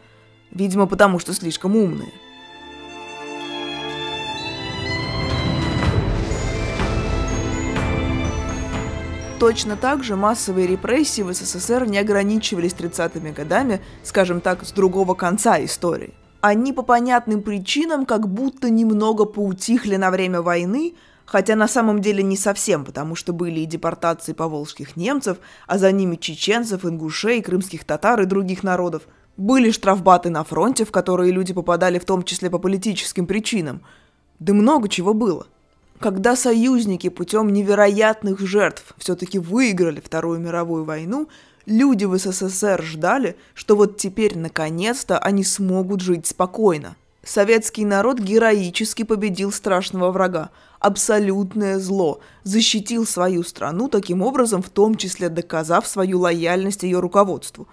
Видимо, 0.50 0.86
потому 0.86 1.18
что 1.18 1.32
слишком 1.32 1.76
умные. 1.76 2.12
Точно 9.40 9.76
так 9.76 10.02
же 10.02 10.16
массовые 10.16 10.66
репрессии 10.66 11.22
в 11.22 11.32
СССР 11.32 11.86
не 11.86 11.98
ограничивались 11.98 12.72
30-ми 12.72 13.32
годами, 13.32 13.80
скажем 14.02 14.40
так, 14.40 14.64
с 14.64 14.72
другого 14.72 15.14
конца 15.14 15.62
истории 15.62 16.14
они 16.44 16.74
по 16.74 16.82
понятным 16.82 17.40
причинам 17.40 18.04
как 18.04 18.28
будто 18.28 18.68
немного 18.68 19.24
поутихли 19.24 19.96
на 19.96 20.10
время 20.10 20.42
войны, 20.42 20.94
хотя 21.24 21.56
на 21.56 21.66
самом 21.66 22.02
деле 22.02 22.22
не 22.22 22.36
совсем, 22.36 22.84
потому 22.84 23.14
что 23.14 23.32
были 23.32 23.60
и 23.60 23.64
депортации 23.64 24.34
поволжских 24.34 24.94
немцев, 24.94 25.38
а 25.66 25.78
за 25.78 25.90
ними 25.90 26.16
чеченцев, 26.16 26.84
ингушей, 26.84 27.40
крымских 27.40 27.84
татар 27.84 28.20
и 28.20 28.26
других 28.26 28.62
народов. 28.62 29.04
Были 29.38 29.70
штрафбаты 29.70 30.28
на 30.28 30.44
фронте, 30.44 30.84
в 30.84 30.92
которые 30.92 31.32
люди 31.32 31.54
попадали 31.54 31.98
в 31.98 32.04
том 32.04 32.22
числе 32.22 32.50
по 32.50 32.58
политическим 32.58 33.26
причинам. 33.26 33.80
Да 34.38 34.52
много 34.52 34.90
чего 34.90 35.14
было. 35.14 35.46
Когда 35.98 36.36
союзники 36.36 37.08
путем 37.08 37.54
невероятных 37.54 38.40
жертв 38.40 38.92
все-таки 38.98 39.38
выиграли 39.38 40.02
Вторую 40.04 40.40
мировую 40.40 40.84
войну, 40.84 41.30
Люди 41.66 42.04
в 42.04 42.18
СССР 42.18 42.82
ждали, 42.82 43.36
что 43.54 43.74
вот 43.74 43.96
теперь 43.96 44.36
наконец-то 44.36 45.18
они 45.18 45.44
смогут 45.44 46.00
жить 46.00 46.26
спокойно. 46.26 46.96
Советский 47.24 47.86
народ 47.86 48.18
героически 48.18 49.02
победил 49.02 49.50
страшного 49.50 50.10
врага, 50.10 50.50
абсолютное 50.78 51.78
зло, 51.78 52.20
защитил 52.42 53.06
свою 53.06 53.42
страну 53.44 53.88
таким 53.88 54.20
образом, 54.20 54.62
в 54.62 54.68
том 54.68 54.96
числе 54.96 55.30
доказав 55.30 55.86
свою 55.86 56.20
лояльность 56.20 56.82
ее 56.82 57.00
руководству. 57.00 57.66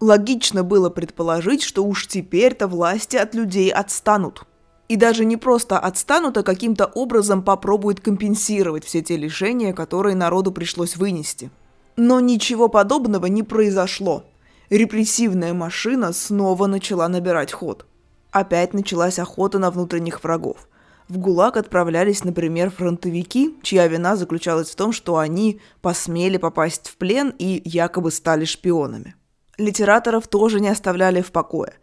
Логично 0.00 0.64
было 0.64 0.90
предположить, 0.90 1.62
что 1.62 1.84
уж 1.84 2.08
теперь-то 2.08 2.66
власти 2.66 3.16
от 3.16 3.32
людей 3.36 3.70
отстанут. 3.70 4.42
И 4.88 4.96
даже 4.96 5.24
не 5.24 5.36
просто 5.36 5.78
отстанут, 5.78 6.36
а 6.36 6.42
каким-то 6.42 6.86
образом 6.86 7.42
попробуют 7.42 8.00
компенсировать 8.00 8.84
все 8.84 9.02
те 9.02 9.16
лишения, 9.16 9.72
которые 9.72 10.16
народу 10.16 10.50
пришлось 10.50 10.96
вынести. 10.96 11.50
Но 11.96 12.20
ничего 12.20 12.68
подобного 12.68 13.26
не 13.26 13.42
произошло. 13.42 14.24
Репрессивная 14.68 15.54
машина 15.54 16.12
снова 16.12 16.66
начала 16.66 17.08
набирать 17.08 17.52
ход. 17.52 17.86
Опять 18.30 18.74
началась 18.74 19.18
охота 19.18 19.58
на 19.58 19.70
внутренних 19.70 20.22
врагов. 20.22 20.68
В 21.08 21.18
ГУЛАГ 21.18 21.56
отправлялись, 21.56 22.24
например, 22.24 22.70
фронтовики, 22.70 23.56
чья 23.62 23.86
вина 23.86 24.16
заключалась 24.16 24.68
в 24.68 24.74
том, 24.74 24.92
что 24.92 25.16
они 25.16 25.60
посмели 25.80 26.36
попасть 26.36 26.88
в 26.88 26.96
плен 26.96 27.32
и 27.38 27.62
якобы 27.64 28.10
стали 28.10 28.44
шпионами. 28.44 29.14
Литераторов 29.56 30.26
тоже 30.26 30.60
не 30.60 30.68
оставляли 30.68 31.22
в 31.22 31.32
покое. 31.32 31.74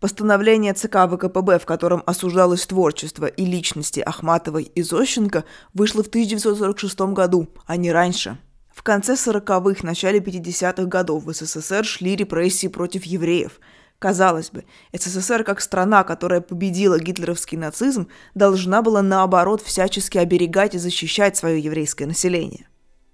Постановление 0.00 0.74
ЦК 0.74 1.08
ВКПБ, 1.08 1.60
в 1.60 1.64
котором 1.64 2.02
осуждалось 2.04 2.66
творчество 2.66 3.26
и 3.26 3.46
личности 3.46 4.00
Ахматовой 4.00 4.64
и 4.64 4.82
Зощенко, 4.82 5.44
вышло 5.72 6.02
в 6.02 6.08
1946 6.08 7.00
году, 7.12 7.48
а 7.66 7.76
не 7.76 7.90
раньше– 7.90 8.36
в 8.74 8.82
конце 8.82 9.14
40-х, 9.14 9.86
начале 9.86 10.18
50-х 10.18 10.84
годов 10.84 11.24
в 11.24 11.32
СССР 11.32 11.84
шли 11.84 12.16
репрессии 12.16 12.68
против 12.68 13.04
евреев. 13.04 13.60
Казалось 13.98 14.50
бы, 14.50 14.64
СССР 14.92 15.44
как 15.44 15.60
страна, 15.60 16.02
которая 16.02 16.40
победила 16.40 16.98
гитлеровский 16.98 17.56
нацизм, 17.56 18.08
должна 18.34 18.82
была 18.82 19.02
наоборот 19.02 19.62
всячески 19.62 20.18
оберегать 20.18 20.74
и 20.74 20.78
защищать 20.78 21.36
свое 21.36 21.60
еврейское 21.60 22.06
население. 22.06 22.66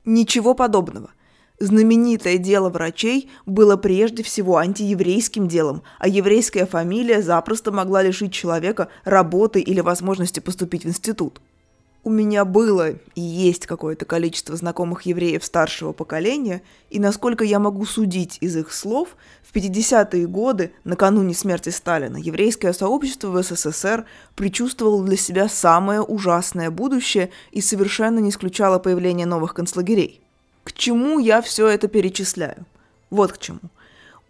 Ничего 0.04 0.54
подобного. 0.54 1.10
Знаменитое 1.60 2.38
дело 2.38 2.70
врачей 2.70 3.28
было 3.44 3.76
прежде 3.76 4.22
всего 4.22 4.58
антиеврейским 4.58 5.48
делом, 5.48 5.82
а 5.98 6.06
еврейская 6.06 6.66
фамилия 6.66 7.20
запросто 7.20 7.72
могла 7.72 8.02
лишить 8.02 8.32
человека 8.32 8.88
работы 9.04 9.60
или 9.60 9.80
возможности 9.80 10.38
поступить 10.38 10.84
в 10.84 10.88
институт. 10.88 11.40
У 12.08 12.10
меня 12.10 12.46
было 12.46 12.92
и 13.14 13.20
есть 13.20 13.66
какое-то 13.66 14.06
количество 14.06 14.56
знакомых 14.56 15.02
евреев 15.02 15.44
старшего 15.44 15.92
поколения, 15.92 16.62
и 16.88 16.98
насколько 16.98 17.44
я 17.44 17.58
могу 17.58 17.84
судить 17.84 18.38
из 18.40 18.56
их 18.56 18.72
слов, 18.72 19.10
в 19.42 19.54
50-е 19.54 20.26
годы, 20.26 20.72
накануне 20.84 21.34
смерти 21.34 21.68
Сталина, 21.68 22.16
еврейское 22.16 22.72
сообщество 22.72 23.28
в 23.28 23.42
СССР 23.42 24.06
предчувствовало 24.36 25.04
для 25.04 25.18
себя 25.18 25.50
самое 25.50 26.00
ужасное 26.00 26.70
будущее 26.70 27.28
и 27.52 27.60
совершенно 27.60 28.20
не 28.20 28.30
исключало 28.30 28.78
появление 28.78 29.26
новых 29.26 29.52
концлагерей. 29.52 30.22
К 30.64 30.72
чему 30.72 31.18
я 31.18 31.42
все 31.42 31.66
это 31.68 31.88
перечисляю? 31.88 32.64
Вот 33.10 33.32
к 33.32 33.38
чему. 33.38 33.60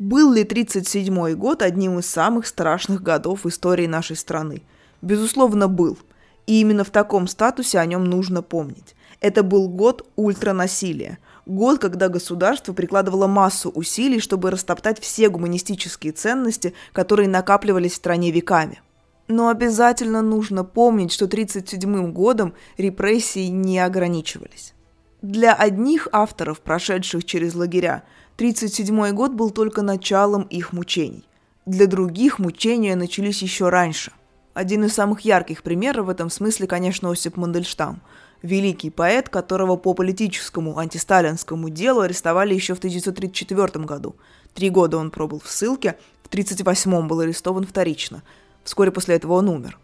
Был 0.01 0.33
ли 0.33 0.43
1937 0.43 1.37
год 1.37 1.63
одним 1.63 2.01
из 2.01 2.07
самых 2.07 2.49
страшных 2.49 3.05
годов 3.05 3.45
в 3.45 3.49
истории 3.49 3.87
нашей 3.87 4.17
страны? 4.17 4.63
Безусловно, 5.01 5.69
был– 5.69 5.97
и 6.49 6.63
именно 6.63 6.83
в 6.83 6.91
таком 6.91 7.29
статусе 7.29 7.79
о 7.79 7.85
нем 7.85 8.05
нужно 8.05 8.41
помнить. 8.43 8.97
Это 9.21 9.43
был 9.43 9.69
год 9.69 10.09
ультранасилия. 10.17 11.19
Год, 11.45 11.79
когда 11.79 12.09
государство 12.09 12.73
прикладывало 12.73 13.27
массу 13.27 13.69
усилий, 13.69 14.19
чтобы 14.19 14.51
растоптать 14.51 14.99
все 14.99 15.29
гуманистические 15.29 16.13
ценности, 16.13 16.73
которые 16.95 17.29
накапливались 17.29 17.93
в 17.93 17.97
стране 17.97 18.31
веками. 18.31 18.81
Но 19.29 19.49
обязательно 19.49 20.23
нужно 20.23 20.65
помнить, 20.65 21.13
что 21.13 21.27
1937 21.27 22.13
годом 22.13 22.55
репрессии 22.79 23.49
не 23.49 23.79
ограничивались. 23.79 24.73
Для 25.21 25.53
одних 25.53 26.09
авторов, 26.13 26.61
прошедших 26.61 27.27
через 27.27 27.55
лагеря, 27.55 28.05
1937 28.37 29.15
год 29.15 29.33
был 29.33 29.51
только 29.51 29.83
началом 29.83 30.45
их 30.45 30.73
мучений. 30.73 31.29
Для 31.67 31.87
других 31.87 32.39
мучения 32.39 32.97
начались 32.97 33.43
еще 33.43 33.69
раньше. 33.69 34.13
Один 34.59 34.83
из 34.83 34.93
самых 34.93 35.21
ярких 35.21 35.63
примеров 35.63 36.07
в 36.07 36.09
этом 36.09 36.31
смысле, 36.31 36.67
конечно, 36.67 37.13
Осип 37.13 37.37
Мандельштам. 37.37 38.03
Великий 38.43 38.91
поэт, 38.91 39.29
которого 39.29 39.77
по 39.77 39.95
политическому 39.95 40.79
антисталинскому 40.79 41.71
делу 41.71 42.01
арестовали 42.01 42.55
еще 42.55 42.75
в 42.75 42.79
1934 42.79 43.85
году. 43.85 44.17
Три 44.55 44.71
года 44.71 44.97
он 44.97 45.13
пробыл 45.13 45.39
в 45.39 45.49
ссылке, 45.49 45.97
в 46.25 46.27
1938 46.27 47.07
был 47.07 47.21
арестован 47.21 47.65
вторично. 47.65 48.25
Вскоре 48.65 48.91
после 48.91 49.15
этого 49.15 49.35
он 49.35 49.49
умер. 49.49 49.79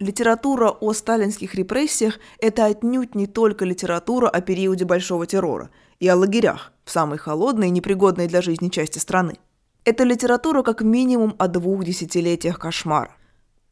Литература 0.00 0.70
о 0.70 0.92
сталинских 0.92 1.54
репрессиях– 1.54 2.18
это 2.40 2.64
отнюдь 2.64 3.14
не 3.14 3.28
только 3.28 3.64
литература 3.64 4.28
о 4.28 4.40
периоде 4.40 4.86
Большого 4.86 5.28
террора 5.28 5.70
и 6.00 6.08
о 6.08 6.16
лагерях 6.16 6.72
в 6.84 6.90
самой 6.90 7.18
холодной 7.18 7.68
и 7.68 7.70
непригодной 7.70 8.26
для 8.26 8.42
жизни 8.42 8.70
части 8.70 8.98
страны. 8.98 9.36
Это 9.84 10.02
литература 10.02 10.64
как 10.64 10.80
минимум 10.80 11.36
о 11.38 11.46
двух 11.46 11.84
десятилетиях 11.84 12.58
кошмара– 12.58 13.14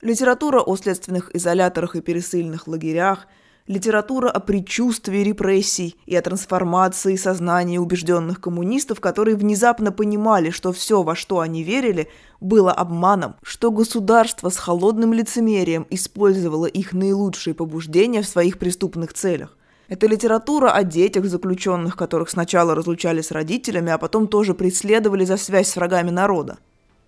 Литература 0.04 0.60
о 0.60 0.76
следственных 0.76 1.34
изоляторах 1.34 1.96
и 1.96 2.02
пересыльных 2.02 2.68
лагерях, 2.68 3.26
Литература 3.66 4.28
о 4.28 4.38
предчувствии 4.38 5.20
репрессий 5.20 5.96
и 6.04 6.14
о 6.14 6.20
трансформации 6.20 7.16
сознания 7.16 7.80
убежденных 7.80 8.38
коммунистов, 8.38 9.00
которые 9.00 9.34
внезапно 9.34 9.92
понимали, 9.92 10.50
что 10.50 10.74
все, 10.74 11.02
во 11.02 11.16
что 11.16 11.40
они 11.40 11.62
верили, 11.62 12.10
было 12.42 12.70
обманом, 12.70 13.36
что 13.42 13.70
государство 13.70 14.50
с 14.50 14.58
холодным 14.58 15.14
лицемерием 15.14 15.86
использовало 15.88 16.66
их 16.66 16.92
наилучшие 16.92 17.54
побуждения 17.54 18.20
в 18.20 18.28
своих 18.28 18.58
преступных 18.58 19.14
целях. 19.14 19.56
Это 19.88 20.06
литература 20.06 20.70
о 20.70 20.84
детях 20.84 21.24
заключенных, 21.24 21.96
которых 21.96 22.28
сначала 22.28 22.74
разлучали 22.74 23.22
с 23.22 23.30
родителями, 23.30 23.90
а 23.90 23.96
потом 23.96 24.28
тоже 24.28 24.52
преследовали 24.52 25.24
за 25.24 25.38
связь 25.38 25.68
с 25.68 25.76
врагами 25.76 26.10
народа. 26.10 26.58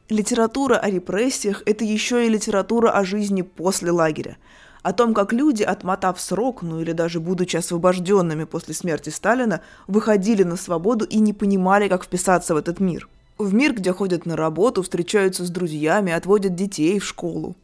Литература 0.09 0.77
о 0.77 0.89
репрессиях– 0.89 1.63
это 1.67 1.85
еще 1.85 2.27
и 2.27 2.29
литература 2.29 2.91
о 2.91 3.05
жизни 3.05 3.43
после 3.43 3.91
лагеря– 3.91 4.37
о 4.87 4.93
том, 4.93 5.15
как 5.15 5.33
люди, 5.33 5.65
отмотав 5.65 6.21
срок, 6.21 6.63
ну 6.63 6.81
или 6.81 6.93
даже 6.93 7.19
будучи 7.19 7.57
освобожденными 7.57 8.45
после 8.45 8.73
смерти 8.73 9.09
Сталина, 9.09 9.61
выходили 9.89 10.45
на 10.45 10.55
свободу 10.55 11.05
и 11.05 11.19
не 11.19 11.33
понимали, 11.33 11.89
как 11.89 12.05
вписаться 12.05 12.55
в 12.55 12.57
этот 12.57 12.79
мир. 12.79 13.09
В 13.37 13.53
мир, 13.53 13.75
где 13.75 13.93
ходят 13.93 14.27
на 14.27 14.37
работу, 14.37 14.85
встречаются 14.85 15.45
с 15.45 15.51
друзьями, 15.51 16.13
отводят 16.13 16.55
детей 16.55 17.01
в 17.01 17.05
школу. 17.05 17.57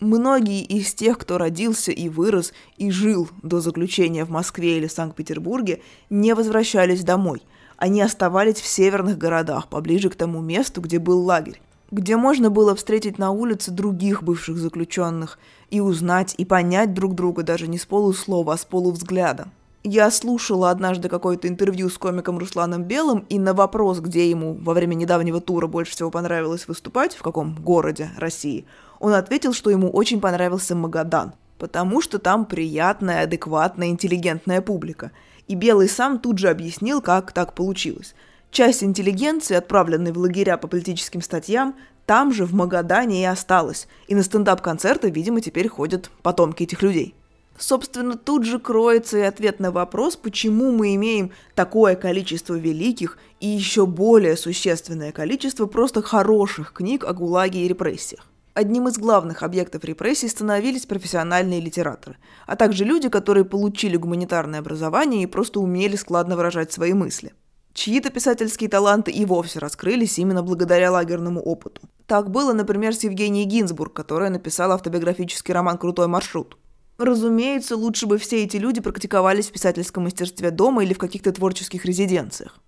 Многие 0.00 0.64
из 0.64 0.92
тех, 0.92 1.16
кто 1.16 1.38
родился 1.38 1.92
и 1.92 2.10
вырос 2.10 2.52
и 2.76 2.90
жил 2.90 3.30
до 3.42 3.60
заключения 3.60 4.26
в 4.26 4.30
Москве 4.30 4.76
или 4.76 4.86
Санкт-Петербурге, 4.86 5.80
не 6.10 6.34
возвращались 6.34 7.04
домой. 7.04 7.40
Они 7.78 8.02
оставались 8.02 8.60
в 8.60 8.66
северных 8.66 9.16
городах, 9.16 9.68
поближе 9.68 10.10
к 10.10 10.14
тому 10.14 10.42
месту, 10.42 10.82
где 10.82 10.98
был 10.98 11.24
лагерь 11.24 11.58
где 11.90 12.16
можно 12.16 12.50
было 12.50 12.74
встретить 12.74 13.18
на 13.18 13.30
улице 13.30 13.70
других 13.70 14.22
бывших 14.22 14.56
заключенных 14.56 15.38
и 15.70 15.80
узнать 15.80 16.34
и 16.38 16.44
понять 16.44 16.94
друг 16.94 17.14
друга 17.14 17.42
даже 17.42 17.68
не 17.68 17.78
с 17.78 17.86
полуслова, 17.86 18.54
а 18.54 18.56
с 18.56 18.64
полувзгляда. 18.64 19.48
Я 19.84 20.10
слушала 20.10 20.70
однажды 20.70 21.08
какое-то 21.08 21.46
интервью 21.46 21.88
с 21.88 21.96
комиком 21.96 22.38
Русланом 22.38 22.82
Белым, 22.82 23.24
и 23.28 23.38
на 23.38 23.54
вопрос, 23.54 24.00
где 24.00 24.28
ему 24.28 24.54
во 24.54 24.74
время 24.74 24.94
недавнего 24.94 25.40
тура 25.40 25.68
больше 25.68 25.92
всего 25.92 26.10
понравилось 26.10 26.66
выступать, 26.66 27.14
в 27.14 27.22
каком 27.22 27.54
городе 27.54 28.10
России, 28.16 28.66
он 28.98 29.14
ответил, 29.14 29.52
что 29.52 29.70
ему 29.70 29.88
очень 29.88 30.20
понравился 30.20 30.74
Магадан, 30.74 31.34
потому 31.56 32.00
что 32.00 32.18
там 32.18 32.46
приятная, 32.46 33.22
адекватная, 33.22 33.88
интеллигентная 33.88 34.60
публика. 34.60 35.12
И 35.46 35.54
Белый 35.54 35.88
сам 35.88 36.18
тут 36.18 36.38
же 36.38 36.48
объяснил, 36.48 37.00
как 37.00 37.30
так 37.30 37.52
получилось– 37.54 38.16
Часть 38.50 38.82
интеллигенции, 38.82 39.54
отправленной 39.54 40.12
в 40.12 40.18
лагеря 40.18 40.56
по 40.56 40.68
политическим 40.68 41.22
статьям, 41.22 41.76
там 42.06 42.32
же, 42.32 42.46
в 42.46 42.54
Магадане, 42.54 43.22
и 43.22 43.24
осталась. 43.24 43.88
И 44.06 44.14
на 44.14 44.22
стендап-концерты, 44.22 45.10
видимо, 45.10 45.40
теперь 45.40 45.68
ходят 45.68 46.10
потомки 46.22 46.62
этих 46.62 46.82
людей. 46.82 47.14
Собственно, 47.58 48.16
тут 48.16 48.44
же 48.44 48.58
кроется 48.58 49.18
и 49.18 49.22
ответ 49.22 49.60
на 49.60 49.70
вопрос, 49.70 50.16
почему 50.16 50.72
мы 50.72 50.94
имеем 50.94 51.32
такое 51.54 51.96
количество 51.96 52.54
великих 52.54 53.18
и 53.40 53.46
еще 53.46 53.86
более 53.86 54.36
существенное 54.36 55.10
количество 55.10 55.66
просто 55.66 56.02
хороших 56.02 56.72
книг 56.74 57.04
о 57.04 57.14
ГУЛАГе 57.14 57.64
и 57.64 57.68
репрессиях. 57.68 58.26
Одним 58.52 58.88
из 58.88 58.98
главных 58.98 59.42
объектов 59.42 59.84
репрессий 59.84 60.28
становились 60.28 60.86
профессиональные 60.86 61.60
литераторы, 61.60 62.16
а 62.46 62.56
также 62.56 62.84
люди, 62.84 63.08
которые 63.08 63.44
получили 63.44 63.96
гуманитарное 63.96 64.60
образование 64.60 65.22
и 65.22 65.26
просто 65.26 65.60
умели 65.60 65.96
складно 65.96 66.36
выражать 66.36 66.72
свои 66.72 66.92
мысли– 66.92 67.32
Чьи-то 67.76 68.08
писательские 68.08 68.70
таланты 68.70 69.10
и 69.10 69.26
вовсе 69.26 69.58
раскрылись 69.58 70.18
именно 70.18 70.42
благодаря 70.42 70.90
лагерному 70.90 71.42
опыту. 71.42 71.82
Так 72.06 72.30
было, 72.30 72.54
например, 72.54 72.94
с 72.94 73.04
Евгенией 73.04 73.44
Гинзбург, 73.44 73.92
которая 73.92 74.30
написала 74.30 74.76
автобиографический 74.76 75.52
роман 75.52 75.76
«Крутой 75.76 76.06
маршрут». 76.06 76.56
Разумеется, 76.96 77.76
лучше 77.76 78.06
бы 78.06 78.16
все 78.16 78.44
эти 78.44 78.56
люди 78.56 78.80
практиковались 78.80 79.48
в 79.48 79.52
писательском 79.52 80.04
мастерстве 80.04 80.50
дома 80.50 80.84
или 80.84 80.94
в 80.94 80.98
каких-то 80.98 81.32
творческих 81.32 81.84
резиденциях. 81.84 82.60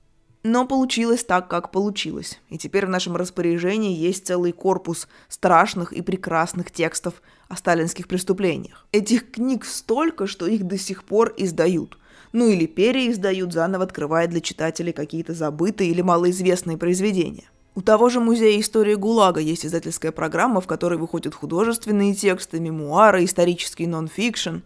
Но 0.43 0.67
получилось 0.67 1.25
так, 1.25 1.49
как 1.49 1.73
получилось. 1.73 2.39
И 2.51 2.59
теперь 2.59 2.85
в 2.85 2.91
нашем 2.91 3.17
распоряжении 3.17 3.97
есть 3.97 4.27
целый 4.27 4.53
корпус 4.53 5.09
страшных 5.31 5.95
и 5.95 6.03
прекрасных 6.03 6.71
текстов 6.71 7.23
о 7.49 7.57
сталинских 7.57 8.09
преступлениях. 8.09 8.87
Этих 8.93 9.31
книг 9.31 9.65
столько, 9.65 10.27
что 10.27 10.47
их 10.47 10.65
до 10.65 10.77
сих 10.77 11.05
пор 11.05 11.33
издают– 11.39 11.97
ну 12.33 12.49
или 12.49 12.67
переиздают, 12.67 13.53
заново 13.53 13.85
открывая 13.85 14.27
для 14.27 14.41
читателей 14.41 14.93
какие-то 14.93 15.35
забытые 15.35 15.91
или 15.91 16.03
малоизвестные 16.03 16.77
произведения. 16.77 17.51
У 17.75 17.81
того 17.81 18.09
же 18.09 18.19
Музея 18.19 18.61
истории 18.61 18.97
ГУЛАГа 18.97 19.41
есть 19.41 19.65
издательская 19.65 20.11
программа, 20.11 20.61
в 20.61 20.67
которой 20.67 20.99
выходят 20.99 21.35
художественные 21.35 22.15
тексты, 22.15 22.59
мемуары, 22.59 23.25
исторический 23.25 23.87
нон-фикшн. 23.87 24.57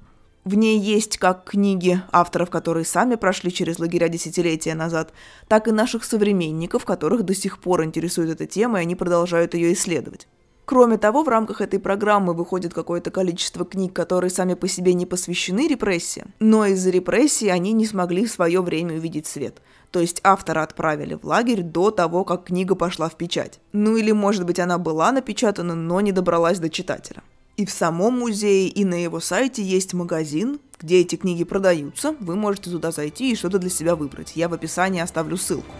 В 0.44 0.54
ней 0.54 0.80
есть 0.80 1.18
как 1.18 1.44
книги 1.44 2.00
авторов, 2.10 2.48
которые 2.48 2.84
сами 2.84 3.16
прошли 3.16 3.52
через 3.52 3.78
лагеря 3.78 4.08
десятилетия 4.08 4.74
назад, 4.74 5.12
так 5.46 5.68
и 5.68 5.72
наших 5.72 6.04
современников, 6.04 6.84
которых 6.84 7.24
до 7.24 7.34
сих 7.34 7.60
пор 7.60 7.84
интересует 7.84 8.30
эта 8.30 8.46
тема, 8.46 8.78
и 8.78 8.82
они 8.82 8.96
продолжают 8.96 9.54
ее 9.54 9.74
исследовать. 9.74 10.26
Кроме 10.72 10.96
того, 10.96 11.22
в 11.22 11.28
рамках 11.28 11.60
этой 11.60 11.78
программы 11.78 12.32
выходит 12.32 12.72
какое-то 12.72 13.10
количество 13.10 13.66
книг, 13.66 13.92
которые 13.92 14.30
сами 14.30 14.54
по 14.54 14.66
себе 14.68 14.94
не 14.94 15.04
посвящены 15.04 15.68
репрессиям, 15.68 16.32
но 16.40 16.64
из-за 16.64 16.88
репрессий 16.88 17.50
они 17.50 17.74
не 17.74 17.84
смогли 17.84 18.24
в 18.24 18.30
свое 18.30 18.62
время 18.62 18.94
увидеть 18.94 19.26
свет. 19.26 19.60
То 19.90 20.00
есть 20.00 20.22
автора 20.24 20.62
отправили 20.62 21.12
в 21.12 21.26
лагерь 21.26 21.60
до 21.60 21.90
того, 21.90 22.24
как 22.24 22.44
книга 22.44 22.74
пошла 22.74 23.10
в 23.10 23.16
печать. 23.16 23.60
Ну 23.74 23.98
или, 23.98 24.12
может 24.12 24.46
быть, 24.46 24.58
она 24.58 24.78
была 24.78 25.12
напечатана, 25.12 25.74
но 25.74 26.00
не 26.00 26.10
добралась 26.10 26.58
до 26.58 26.70
читателя. 26.70 27.22
И 27.58 27.66
в 27.66 27.70
самом 27.70 28.20
музее, 28.20 28.68
и 28.68 28.86
на 28.86 28.94
его 28.94 29.20
сайте 29.20 29.62
есть 29.62 29.92
магазин, 29.92 30.58
где 30.80 31.00
эти 31.00 31.16
книги 31.16 31.44
продаются. 31.44 32.16
Вы 32.18 32.34
можете 32.34 32.70
туда 32.70 32.92
зайти 32.92 33.30
и 33.30 33.36
что-то 33.36 33.58
для 33.58 33.68
себя 33.68 33.94
выбрать. 33.94 34.36
Я 34.36 34.48
в 34.48 34.54
описании 34.54 35.02
оставлю 35.02 35.36
ссылку. 35.36 35.74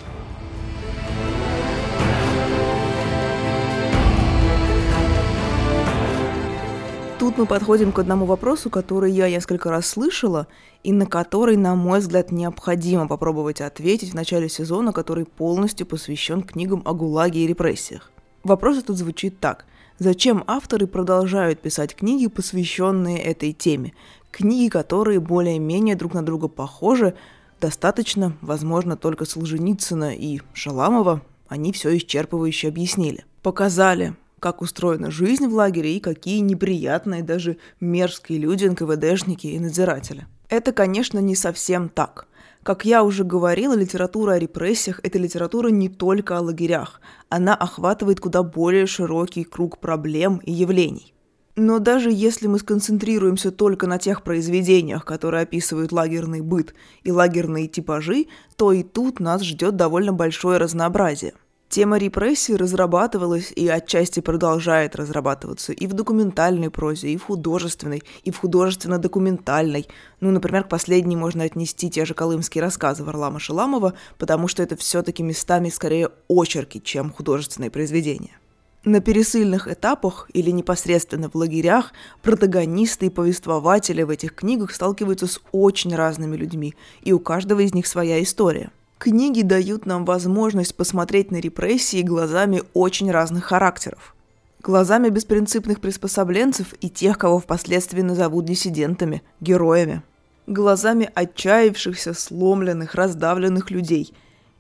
Тут 7.33 7.39
мы 7.39 7.47
подходим 7.47 7.93
к 7.93 7.99
одному 7.99 8.27
вопросу, 8.27 8.69
который 8.69 9.11
я 9.11 9.31
несколько 9.31 9.71
раз 9.71 9.87
слышала, 9.87 10.49
и 10.83 10.93
на 10.93 11.07
который, 11.07 11.57
на 11.57 11.75
мой 11.75 12.01
взгляд, 12.01 12.31
необходимо 12.31 13.09
попробовать 13.09 13.63
ответить 13.63 14.11
в 14.11 14.15
начале 14.15 14.51
сезона, 14.51 14.93
который 14.93 15.25
полностью 15.25 15.87
посвящен 15.87 16.43
книгам 16.43 16.83
о 16.85 16.93
ГУЛАГе 16.93 17.45
и 17.45 17.47
репрессиях. 17.47 18.13
Вопрос 18.45 18.77
этот 18.77 18.99
звучит 18.99 19.41
так. 19.41 19.65
Зачем 19.99 20.45
авторы 20.47 20.87
продолжают 20.87 21.59
писать 21.63 21.95
книги, 21.95 22.27
посвященные 22.27 23.19
этой 23.23 23.55
теме? 23.55 23.95
Книги, 24.31 24.69
которые 24.69 25.19
более-менее 25.19 25.97
друг 25.97 26.13
на 26.13 26.23
друга 26.23 26.49
похожи, 26.49 27.15
достаточно, 27.63 28.37
возможно, 28.43 28.99
только 28.99 29.25
Солженицына 29.25 30.15
и 30.15 30.41
Шаламова, 30.53 31.23
они 31.49 31.73
все 31.73 31.97
исчерпывающе 31.97 32.69
объяснили. 32.69 33.25
Показали, 33.43 34.17
как 34.43 34.61
устроена 34.61 35.11
жизнь 35.11 35.47
в 35.47 35.55
лагере 35.55 35.97
и 35.97 36.01
какие 36.01 36.41
неприятные, 36.41 37.23
даже 37.23 37.59
мерзкие 37.81 38.41
люди, 38.41 38.67
НКВДшники 38.67 39.47
и 39.47 39.61
надзиратели. 39.61 40.27
Это, 40.49 40.73
конечно, 40.73 41.21
не 41.21 41.37
совсем 41.37 41.89
так. 41.89 42.27
Как 42.65 42.85
я 42.85 43.05
уже 43.05 43.23
говорила, 43.25 43.75
литература 43.75 44.33
о 44.33 44.39
репрессиях– 44.39 45.01
это 45.03 45.19
литература 45.19 45.69
не 45.69 45.89
только 45.89 46.37
о 46.37 46.41
лагерях. 46.41 47.01
Она 47.29 47.55
охватывает 47.55 48.21
куда 48.21 48.43
более 48.43 48.87
широкий 48.87 49.45
круг 49.45 49.79
проблем 49.79 50.41
и 50.45 50.53
явлений. 50.53 51.15
Но 51.55 51.79
даже 51.79 52.11
если 52.11 52.47
мы 52.47 52.59
сконцентрируемся 52.59 53.53
только 53.53 53.87
на 53.87 53.99
тех 53.99 54.23
произведениях, 54.23 55.05
которые 55.05 55.43
описывают 55.43 55.93
лагерный 55.93 56.41
быт 56.41 56.75
и 57.05 57.13
лагерные 57.13 57.69
типажи, 57.69 58.27
то 58.57 58.73
и 58.73 58.83
тут 58.83 59.21
нас 59.21 59.43
ждет 59.43 59.77
довольно 59.77 60.13
большое 60.13 60.59
разнообразие. 60.59 61.35
Тема 61.73 61.97
репрессий 61.97 62.55
разрабатывалась 62.55 63.51
и 63.51 63.67
отчасти 63.67 64.21
продолжает 64.21 64.95
разрабатываться 64.95 65.73
и 65.73 65.87
в 65.87 65.95
документальной 65.95 66.69
прозе, 66.69 67.09
и 67.09 67.17
в 67.17 67.25
художественной, 67.25 68.03
и 68.25 68.31
в 68.31 68.37
художественно-документальной. 68.37 69.89
Ну, 70.21 70.31
например, 70.31 70.65
к 70.65 70.69
последней 70.69 71.17
можно 71.17 71.45
отнести 71.45 71.89
те 71.89 72.05
же 72.05 72.13
колымские 72.13 72.61
рассказы 72.61 73.05
Варлама 73.05 73.39
Шаламова, 73.39 73.95
потому 74.19 74.49
что 74.49 74.63
это 74.63 74.77
все-таки 74.77 75.23
местами 75.23 75.71
скорее 75.71 76.11
очерки, 76.29 76.79
чем 76.79 77.11
художественные 77.11 77.71
произведения. 77.71 78.39
На 78.85 79.01
пересыльных 79.01 79.67
этапах 79.67 80.31
или 80.35 80.51
непосредственно 80.51 81.31
в 81.31 81.35
лагерях 81.37 81.95
протагонисты 82.21 83.07
и 83.07 83.09
повествователи 83.09 84.03
в 84.03 84.11
этих 84.11 84.35
книгах 84.35 84.73
сталкиваются 84.73 85.27
с 85.27 85.41
очень 85.53 85.97
разными 85.97 86.37
людьми, 86.37 86.75
и 87.01 87.15
у 87.15 87.19
каждого 87.19 87.61
из 87.61 87.73
них 87.73 87.87
своя 87.87 88.23
история– 88.23 88.73
Книги 89.03 89.43
дают 89.43 89.85
нам 89.85 90.05
возможность 90.05 90.77
посмотреть 90.77 91.33
на 91.33 91.41
репрессии 91.41 92.03
глазами 92.03 92.63
очень 92.73 93.11
разных 93.11 93.47
характеров. 93.47 94.15
Глазами 94.61 95.09
беспринципных 95.09 95.81
приспособленцев 95.81 96.73
и 96.81 96.89
тех, 96.89 97.19
кого 97.19 97.41
впоследствии 97.41 98.03
назовут 98.03 98.45
диссидентами, 98.45 99.25
героями. 99.41 100.05
Глазами 100.47 101.11
отчаявшихся, 101.13 102.15
сломленных, 102.15 102.95
раздавленных 102.95 103.73
людей. 103.73 104.15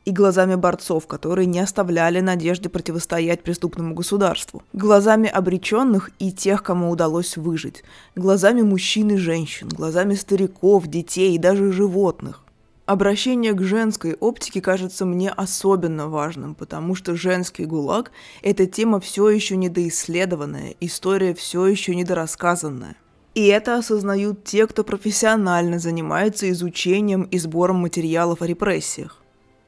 и 0.04 0.10
глазами 0.10 0.56
борцов, 0.56 1.06
которые 1.06 1.46
не 1.46 1.60
оставляли 1.60 2.18
надежды 2.18 2.68
противостоять 2.68 3.44
преступному 3.44 3.94
государству, 3.94 4.64
глазами 4.72 5.28
обреченных 5.28 6.10
и 6.18 6.32
тех, 6.32 6.64
кому 6.64 6.90
удалось 6.90 7.36
выжить, 7.36 7.84
глазами 8.16 8.62
мужчин 8.62 9.10
и 9.10 9.16
женщин, 9.16 9.68
глазами 9.68 10.16
стариков, 10.16 10.88
детей 10.88 11.36
и 11.36 11.38
даже 11.38 11.70
животных. 11.70 12.42
Обращение 12.84 13.52
к 13.52 13.62
женской 13.62 14.14
оптике 14.14 14.60
кажется 14.60 15.04
мне 15.04 15.30
особенно 15.30 16.08
важным, 16.08 16.56
потому 16.56 16.96
что 16.96 17.14
женский 17.14 17.64
ГУЛАГ– 17.64 18.10
это 18.42 18.66
тема 18.66 18.98
все 18.98 19.28
еще 19.28 19.56
недоисследованная, 19.56 20.74
история 20.80 21.32
все 21.32 21.66
еще 21.66 21.94
недорассказанная. 21.94 22.96
И 23.34 23.46
это 23.46 23.78
осознают 23.78 24.42
те, 24.44 24.66
кто 24.66 24.82
профессионально 24.82 25.78
занимается 25.78 26.50
изучением 26.50 27.22
и 27.22 27.38
сбором 27.38 27.76
материалов 27.76 28.42
о 28.42 28.46
репрессиях. 28.46 29.22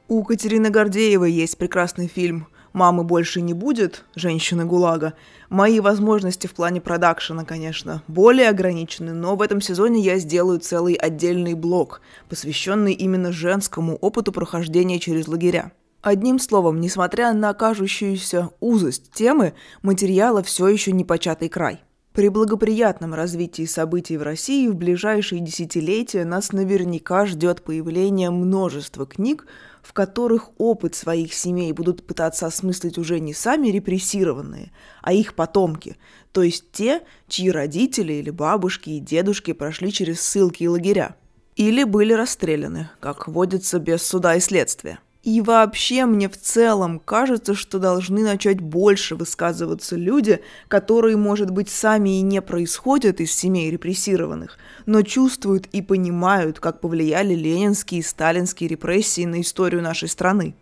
У 0.09 0.21
Катерины 0.23 0.69
Гордеевой 0.69 1.31
есть 1.31 1.57
прекрасный 1.57 2.07
фильм 2.07 2.47
«Мамы 2.75 3.05
больше 3.05 3.39
не 3.39 3.53
будет. 3.53 4.03
Женщины 4.15 4.65
ГУЛАГа». 4.65 5.13
Мои 5.47 5.79
возможности 5.79 6.47
в 6.47 6.53
плане 6.53 6.81
продакшена, 6.81 7.45
конечно, 7.45 8.03
более 8.09 8.49
ограничены, 8.49 9.13
но 9.13 9.37
в 9.37 9.41
этом 9.41 9.61
сезоне 9.61 10.01
я 10.01 10.17
сделаю 10.17 10.59
целый 10.59 10.95
отдельный 10.95 11.53
блок, 11.53 12.01
посвященный 12.27 12.91
именно 12.91 13.31
женскому 13.31 13.95
опыту 13.95 14.33
прохождения 14.33 14.99
через 14.99 15.29
лагеря. 15.29 15.71
Одним 16.01 16.37
словом, 16.37 16.81
несмотря 16.81 17.31
на 17.31 17.53
кажущуюся 17.53 18.49
узость 18.59 19.09
темы, 19.13 19.53
материала 19.81 20.43
все 20.43 20.67
еще 20.67 20.91
не 20.91 21.05
початый 21.05 21.47
край. 21.47 21.81
При 22.15 22.29
благоприятном 22.29 23.13
развитии 23.13 23.65
событий 23.65 24.15
в 24.15 24.23
России 24.23 24.69
в 24.69 24.75
ближайшие 24.75 25.41
десятилетия 25.41 26.23
нас 26.23 26.53
наверняка 26.53 27.25
ждет 27.25 27.61
появление 27.61 28.29
множества 28.29 29.05
книг, 29.05 29.45
в 29.83 29.91
которых 29.91 30.51
опыт 30.57 30.95
своих 30.95 31.33
семей 31.33 31.73
будут 31.73 32.07
пытаться 32.07 32.45
осмыслить 32.45 32.97
уже 32.97 33.19
не 33.19 33.33
сами 33.33 33.67
репрессированные, 33.67 34.71
а 35.01 35.11
их 35.11 35.33
потомки, 35.33 35.97
то 36.31 36.41
есть 36.41 36.71
те, 36.71 37.01
чьи 37.27 37.51
родители 37.51 38.13
или 38.13 38.29
бабушки 38.29 38.91
и 38.91 38.99
дедушки 39.01 39.51
прошли 39.51 39.91
через 39.91 40.21
ссылки 40.21 40.63
и 40.63 40.69
лагеря. 40.69 41.17
Или 41.57 41.83
были 41.83 42.13
расстреляны, 42.13 42.89
как 43.01 43.27
водится 43.27 43.77
без 43.77 44.01
суда 44.03 44.35
и 44.35 44.39
следствия. 44.39 44.99
И 45.25 45.41
вообще 45.41 46.05
мне 46.05 46.29
в 46.29 46.37
целом 46.37 46.99
кажется, 46.99 47.55
что 47.55 47.79
должны 47.79 48.21
начать 48.21 48.61
больше 48.61 49.15
высказываться 49.15 49.95
люди, 49.95 50.39
которые, 50.67 51.17
может 51.17 51.49
быть, 51.49 51.67
сами 51.67 52.19
и 52.19 52.21
не 52.21 52.43
происходят 52.43 53.19
из 53.19 53.33
семей 53.33 53.71
репрессированных, 53.71 54.59
но 54.85 55.01
чувствуют 55.01 55.65
и 55.71 55.81
понимают, 55.81 56.59
как 56.59 56.79
повлияли 56.79 57.33
ленинские 57.33 58.01
и 58.01 58.03
сталинские 58.03 58.69
репрессии 58.69 59.25
на 59.25 59.41
историю 59.41 59.81
нашей 59.81 60.09
страны. 60.09 60.53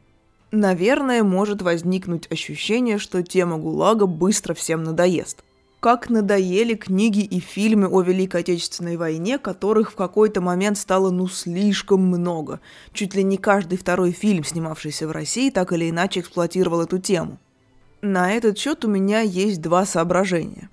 Наверное, 0.52 1.24
может 1.24 1.62
возникнуть 1.62 2.32
ощущение, 2.32 3.00
что 3.00 3.22
тема 3.22 3.58
ГУЛАГа 3.58 4.06
быстро 4.06 4.54
всем 4.54 4.84
надоест– 4.84 5.44
как 5.84 6.10
надоели 6.10 6.76
книги 6.76 7.20
и 7.20 7.42
фильмы 7.42 7.90
о 7.90 8.02
Великой 8.04 8.40
Отечественной 8.40 8.96
войне, 8.96 9.38
которых 9.38 9.92
в 9.92 9.96
какой-то 9.96 10.40
момент 10.40 10.78
стало 10.78 11.10
ну 11.12 11.28
слишком 11.28 12.00
много. 12.08 12.62
Чуть 12.94 13.16
ли 13.16 13.22
не 13.22 13.36
каждый 13.36 13.78
второй 13.78 14.14
фильм, 14.14 14.46
снимавшийся 14.46 15.10
в 15.10 15.12
России, 15.12 15.50
так 15.50 15.74
или 15.74 15.90
иначе 15.90 16.22
эксплуатировал 16.22 16.84
эту 16.84 17.00
тему. 17.00 17.38
На 18.02 18.32
этот 18.32 18.58
счет 18.58 18.86
у 18.86 18.88
меня 18.88 19.20
есть 19.20 19.60
два 19.60 19.86
соображения. 19.86 20.70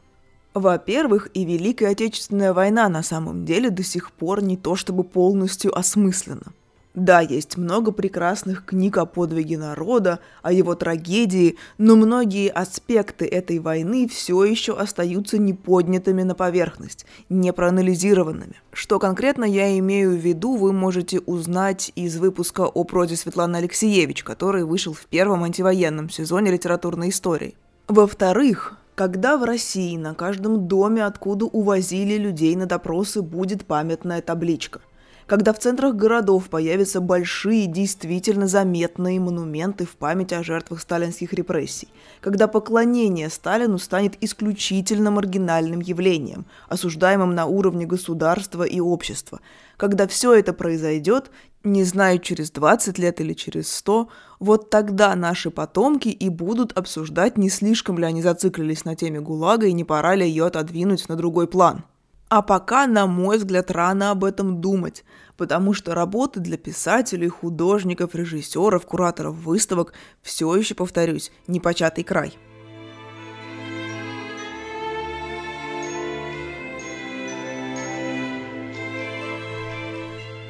Во-первых, 0.54 1.28
и 1.34 1.44
Великая 1.44 1.88
Отечественная 1.88 2.52
война 2.52 2.88
на 2.88 3.02
самом 3.02 3.44
деле 3.44 3.70
до 3.70 3.82
сих 3.82 4.12
пор 4.12 4.44
не 4.44 4.56
то 4.56 4.76
чтобы 4.76 5.02
полностью 5.02 5.76
осмыслена. 5.76 6.52
Да, 6.94 7.20
есть 7.20 7.56
много 7.56 7.92
прекрасных 7.92 8.64
книг 8.64 8.98
о 8.98 9.06
подвиге 9.06 9.56
народа, 9.56 10.18
о 10.42 10.52
его 10.52 10.74
трагедии, 10.74 11.56
но 11.78 11.94
многие 11.94 12.50
аспекты 12.50 13.26
этой 13.26 13.60
войны 13.60 14.08
все 14.08 14.42
еще 14.44 14.76
остаются 14.76 15.38
неподнятыми 15.38 16.24
на 16.24 16.34
поверхность, 16.34 17.06
не 17.28 17.52
проанализированными. 17.52 18.60
Что 18.72 18.98
конкретно 18.98 19.44
я 19.44 19.78
имею 19.78 20.10
в 20.10 20.18
виду, 20.18 20.56
вы 20.56 20.72
можете 20.72 21.20
узнать 21.20 21.92
из 21.94 22.16
выпуска 22.16 22.62
о 22.62 22.82
прозе 22.82 23.14
Светланы 23.14 23.58
Алексеевич, 23.58 24.24
который 24.24 24.64
вышел 24.64 24.92
в 24.92 25.06
первом 25.06 25.44
антивоенном 25.44 26.10
сезоне 26.10 26.50
литературной 26.50 27.10
истории. 27.10 27.54
Во-вторых, 27.86 28.78
когда 28.96 29.36
в 29.36 29.44
России 29.44 29.96
на 29.96 30.14
каждом 30.14 30.66
доме, 30.66 31.04
откуда 31.04 31.44
увозили 31.44 32.18
людей 32.18 32.56
на 32.56 32.66
допросы, 32.66 33.22
будет 33.22 33.64
памятная 33.64 34.22
табличка 34.22 34.80
когда 35.30 35.52
в 35.52 35.60
центрах 35.60 35.94
городов 35.94 36.48
появятся 36.48 37.00
большие, 37.00 37.66
действительно 37.66 38.48
заметные 38.48 39.20
монументы 39.20 39.86
в 39.86 39.90
память 39.90 40.32
о 40.32 40.42
жертвах 40.42 40.80
сталинских 40.80 41.32
репрессий, 41.32 41.86
когда 42.20 42.48
поклонение 42.48 43.30
Сталину 43.30 43.78
станет 43.78 44.14
исключительно 44.20 45.12
маргинальным 45.12 45.78
явлением, 45.78 46.46
осуждаемым 46.68 47.32
на 47.32 47.46
уровне 47.46 47.86
государства 47.86 48.64
и 48.64 48.80
общества, 48.80 49.38
когда 49.76 50.08
все 50.08 50.34
это 50.34 50.52
произойдет, 50.52 51.30
не 51.62 51.84
знаю, 51.84 52.18
через 52.18 52.50
20 52.50 52.98
лет 52.98 53.20
или 53.20 53.32
через 53.32 53.72
100, 53.72 54.08
вот 54.40 54.68
тогда 54.68 55.14
наши 55.14 55.52
потомки 55.52 56.08
и 56.08 56.28
будут 56.28 56.76
обсуждать, 56.76 57.38
не 57.38 57.50
слишком 57.50 57.98
ли 57.98 58.04
они 58.04 58.20
зациклились 58.20 58.84
на 58.84 58.96
теме 58.96 59.20
ГУЛАГа 59.20 59.68
и 59.68 59.72
не 59.74 59.84
пора 59.84 60.16
ли 60.16 60.26
ее 60.26 60.46
отодвинуть 60.46 61.08
на 61.08 61.14
другой 61.14 61.46
план. 61.46 61.84
А 62.30 62.42
пока, 62.42 62.86
на 62.86 63.08
мой 63.08 63.38
взгляд, 63.38 63.72
рано 63.72 64.12
об 64.12 64.22
этом 64.22 64.60
думать, 64.60 65.04
потому 65.36 65.74
что 65.74 65.96
работы 65.96 66.38
для 66.38 66.56
писателей, 66.56 67.26
художников, 67.26 68.14
режиссеров, 68.14 68.86
кураторов 68.86 69.34
выставок 69.34 69.94
все 70.22 70.54
еще, 70.54 70.76
повторюсь, 70.76 71.32
непочатый 71.48 72.04
край. 72.04 72.38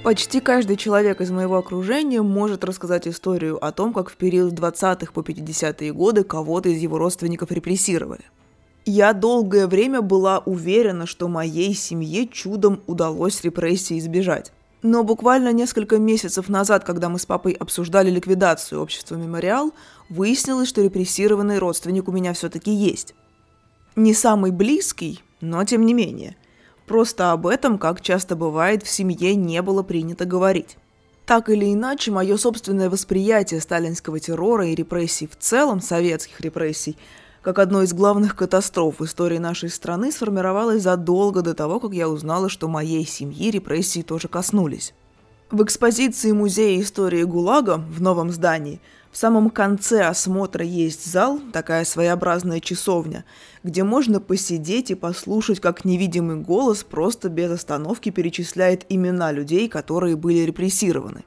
Почти 0.04 0.40
каждый 0.40 0.76
человек 0.76 1.22
из 1.22 1.30
моего 1.30 1.56
окружения 1.56 2.20
может 2.20 2.62
рассказать 2.62 3.08
историю 3.08 3.64
о 3.64 3.72
том, 3.72 3.94
как 3.94 4.10
в 4.10 4.16
период 4.16 4.52
20-х 4.52 5.12
по 5.12 5.20
50-е 5.20 5.94
годы 5.94 6.24
кого-то 6.24 6.68
из 6.68 6.76
его 6.78 6.98
родственников 6.98 7.50
репрессировали– 7.50 8.24
я 8.84 9.12
долгое 9.12 9.66
время 9.66 10.00
была 10.02 10.38
уверена, 10.38 11.06
что 11.06 11.28
моей 11.28 11.74
семье 11.74 12.26
чудом 12.26 12.82
удалось 12.86 13.42
репрессии 13.42 13.98
избежать. 13.98 14.52
Но 14.82 15.04
буквально 15.04 15.52
несколько 15.52 15.98
месяцев 15.98 16.48
назад, 16.48 16.84
когда 16.84 17.10
мы 17.10 17.18
с 17.18 17.26
папой 17.26 17.52
обсуждали 17.52 18.10
ликвидацию 18.10 18.80
общества 18.80 19.16
«Мемориал», 19.16 19.74
выяснилось, 20.08 20.68
что 20.68 20.82
репрессированный 20.82 21.58
родственник 21.58 22.08
у 22.08 22.12
меня 22.12 22.32
все-таки 22.32 22.70
есть. 22.70 23.14
Не 23.94 24.14
самый 24.14 24.52
близкий, 24.52 25.22
но 25.42 25.62
тем 25.64 25.84
не 25.84 25.92
менее. 25.92 26.36
Просто 26.86 27.32
об 27.32 27.46
этом, 27.46 27.78
как 27.78 28.00
часто 28.00 28.36
бывает, 28.36 28.82
в 28.82 28.88
семье 28.88 29.34
не 29.34 29.60
было 29.60 29.82
принято 29.82 30.24
говорить. 30.24 30.76
Так 31.26 31.50
или 31.50 31.72
иначе, 31.72 32.10
мое 32.10 32.36
собственное 32.38 32.90
восприятие 32.90 33.60
сталинского 33.60 34.18
террора 34.18 34.66
и 34.66 34.74
репрессий 34.74 35.28
в 35.28 35.36
целом, 35.38 35.80
советских 35.80 36.40
репрессий, 36.40 36.96
как 37.42 37.58
одной 37.58 37.86
из 37.86 37.94
главных 37.94 38.36
катастроф 38.36 39.00
в 39.00 39.04
истории 39.04 39.38
нашей 39.38 39.70
страны 39.70 40.12
сформировалась 40.12 40.82
задолго 40.82 41.42
до 41.42 41.54
того, 41.54 41.80
как 41.80 41.92
я 41.92 42.08
узнала, 42.08 42.48
что 42.48 42.68
моей 42.68 43.06
семьи 43.06 43.50
репрессии 43.50 44.02
тоже 44.02 44.28
коснулись. 44.28 44.92
В 45.50 45.64
экспозиции 45.64 46.32
Музея 46.32 46.80
истории 46.80 47.24
ГУЛАГа 47.24 47.78
в 47.78 48.00
новом 48.00 48.30
здании 48.30 48.80
в 49.10 49.16
самом 49.16 49.50
конце 49.50 50.04
осмотра 50.04 50.64
есть 50.64 51.10
зал, 51.10 51.40
такая 51.52 51.84
своеобразная 51.84 52.60
часовня, 52.60 53.24
где 53.64 53.82
можно 53.82 54.20
посидеть 54.20 54.92
и 54.92 54.94
послушать, 54.94 55.58
как 55.58 55.84
невидимый 55.84 56.36
голос 56.36 56.84
просто 56.84 57.28
без 57.28 57.50
остановки 57.50 58.10
перечисляет 58.10 58.86
имена 58.88 59.32
людей, 59.32 59.68
которые 59.68 60.14
были 60.14 60.40
репрессированы. 60.40 61.24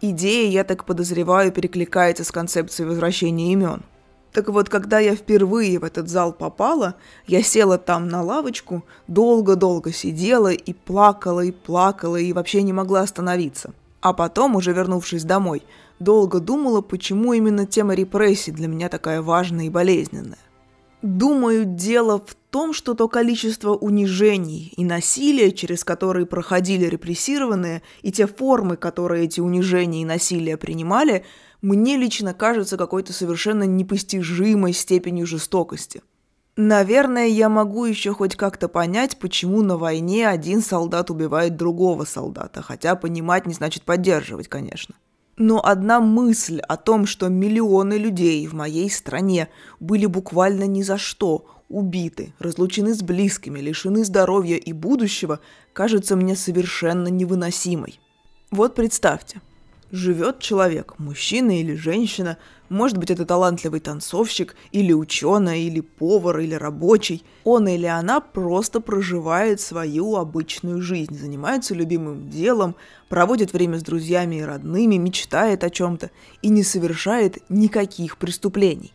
Идея, 0.00 0.48
я 0.50 0.62
так 0.62 0.84
подозреваю, 0.84 1.50
перекликается 1.50 2.22
с 2.22 2.30
концепцией 2.30 2.86
возвращения 2.86 3.52
имен– 3.52 3.82
так 4.34 4.48
вот, 4.48 4.68
когда 4.68 4.98
я 4.98 5.14
впервые 5.14 5.78
в 5.78 5.84
этот 5.84 6.08
зал 6.08 6.32
попала, 6.32 6.96
я 7.28 7.40
села 7.40 7.78
там 7.78 8.08
на 8.08 8.20
лавочку, 8.20 8.84
долго-долго 9.06 9.92
сидела 9.92 10.52
и 10.52 10.72
плакала, 10.72 11.42
и 11.42 11.52
плакала, 11.52 12.16
и 12.16 12.32
вообще 12.32 12.62
не 12.62 12.72
могла 12.72 13.02
остановиться. 13.02 13.72
А 14.00 14.12
потом, 14.12 14.56
уже 14.56 14.72
вернувшись 14.72 15.22
домой, 15.22 15.62
долго 16.00 16.40
думала, 16.40 16.80
почему 16.80 17.32
именно 17.32 17.64
тема 17.64 17.94
репрессий 17.94 18.50
для 18.50 18.66
меня 18.66 18.88
такая 18.88 19.22
важная 19.22 19.66
и 19.66 19.70
болезненная. 19.70 20.38
Думаю, 21.00 21.64
дело 21.64 22.18
в 22.18 22.34
том, 22.50 22.72
что 22.72 22.94
то 22.94 23.06
количество 23.06 23.74
унижений 23.74 24.72
и 24.76 24.84
насилия, 24.84 25.52
через 25.52 25.84
которые 25.84 26.26
проходили 26.26 26.86
репрессированные, 26.86 27.82
и 28.02 28.10
те 28.10 28.26
формы, 28.26 28.76
которые 28.76 29.26
эти 29.26 29.38
унижения 29.38 30.02
и 30.02 30.04
насилия 30.04 30.56
принимали– 30.56 31.24
мне 31.64 31.96
лично 31.96 32.34
кажется 32.34 32.76
какой-то 32.76 33.14
совершенно 33.14 33.62
непостижимой 33.64 34.74
степенью 34.74 35.26
жестокости. 35.26 36.02
Наверное, 36.56 37.26
я 37.26 37.48
могу 37.48 37.86
еще 37.86 38.12
хоть 38.12 38.36
как-то 38.36 38.68
понять, 38.68 39.18
почему 39.18 39.62
на 39.62 39.78
войне 39.78 40.28
один 40.28 40.60
солдат 40.60 41.10
убивает 41.10 41.56
другого 41.56 42.04
солдата, 42.04 42.60
хотя 42.60 42.94
понимать 42.94 43.46
не 43.46 43.54
значит 43.54 43.82
поддерживать, 43.82 44.46
конечно. 44.48 44.94
Но 45.36 45.64
одна 45.64 46.00
мысль 46.00 46.60
о 46.60 46.76
том, 46.76 47.06
что 47.06 47.28
миллионы 47.28 47.94
людей 47.94 48.46
в 48.46 48.52
моей 48.52 48.90
стране 48.90 49.48
были 49.80 50.04
буквально 50.04 50.64
ни 50.64 50.82
за 50.82 50.98
что 50.98 51.46
убиты, 51.70 52.34
разлучены 52.38 52.94
с 52.94 53.02
близкими, 53.02 53.58
лишены 53.58 54.04
здоровья 54.04 54.56
и 54.56 54.72
будущего, 54.74 55.40
кажется 55.72 56.14
мне 56.14 56.36
совершенно 56.36 57.08
невыносимой. 57.08 57.98
Вот 58.50 58.74
представьте, 58.74 59.40
живет 59.94 60.40
человек, 60.40 60.94
мужчина 60.98 61.60
или 61.60 61.74
женщина, 61.74 62.36
может 62.68 62.98
быть, 62.98 63.10
это 63.10 63.24
талантливый 63.24 63.78
танцовщик, 63.78 64.56
или 64.72 64.92
ученый, 64.92 65.62
или 65.62 65.80
повар, 65.80 66.40
или 66.40 66.54
рабочий. 66.54 67.22
Он 67.44 67.68
или 67.68 67.86
она 67.86 68.20
просто 68.20 68.80
проживает 68.80 69.60
свою 69.60 70.16
обычную 70.16 70.80
жизнь, 70.80 71.16
занимается 71.16 71.74
любимым 71.74 72.28
делом, 72.30 72.74
проводит 73.08 73.52
время 73.52 73.78
с 73.78 73.82
друзьями 73.82 74.36
и 74.36 74.42
родными, 74.42 74.96
мечтает 74.96 75.62
о 75.62 75.70
чем-то 75.70 76.10
и 76.42 76.48
не 76.48 76.64
совершает 76.64 77.38
никаких 77.48 78.16
преступлений. 78.16 78.92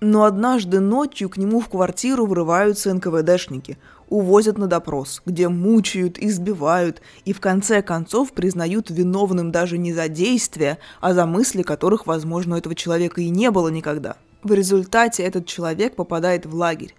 Но 0.00 0.24
однажды 0.24 0.80
ночью 0.80 1.28
к 1.28 1.36
нему 1.36 1.60
в 1.60 1.68
квартиру 1.68 2.24
врываются 2.24 2.92
НКВДшники, 2.92 3.76
увозят 4.10 4.58
на 4.58 4.66
допрос, 4.66 5.22
где 5.24 5.48
мучают, 5.48 6.18
избивают 6.18 7.00
и 7.24 7.32
в 7.32 7.40
конце 7.40 7.80
концов 7.80 8.32
признают 8.32 8.90
виновным 8.90 9.50
даже 9.52 9.78
не 9.78 9.94
за 9.94 10.08
действия, 10.08 10.78
а 11.00 11.14
за 11.14 11.24
мысли, 11.24 11.62
которых, 11.62 12.06
возможно, 12.06 12.56
у 12.56 12.58
этого 12.58 12.74
человека 12.74 13.22
и 13.22 13.30
не 13.30 13.50
было 13.50 13.68
никогда. 13.68 14.16
В 14.42 14.52
результате 14.52 15.22
этот 15.22 15.46
человек 15.46 15.96
попадает 15.96 16.44
в 16.44 16.54
лагерь. 16.54 16.94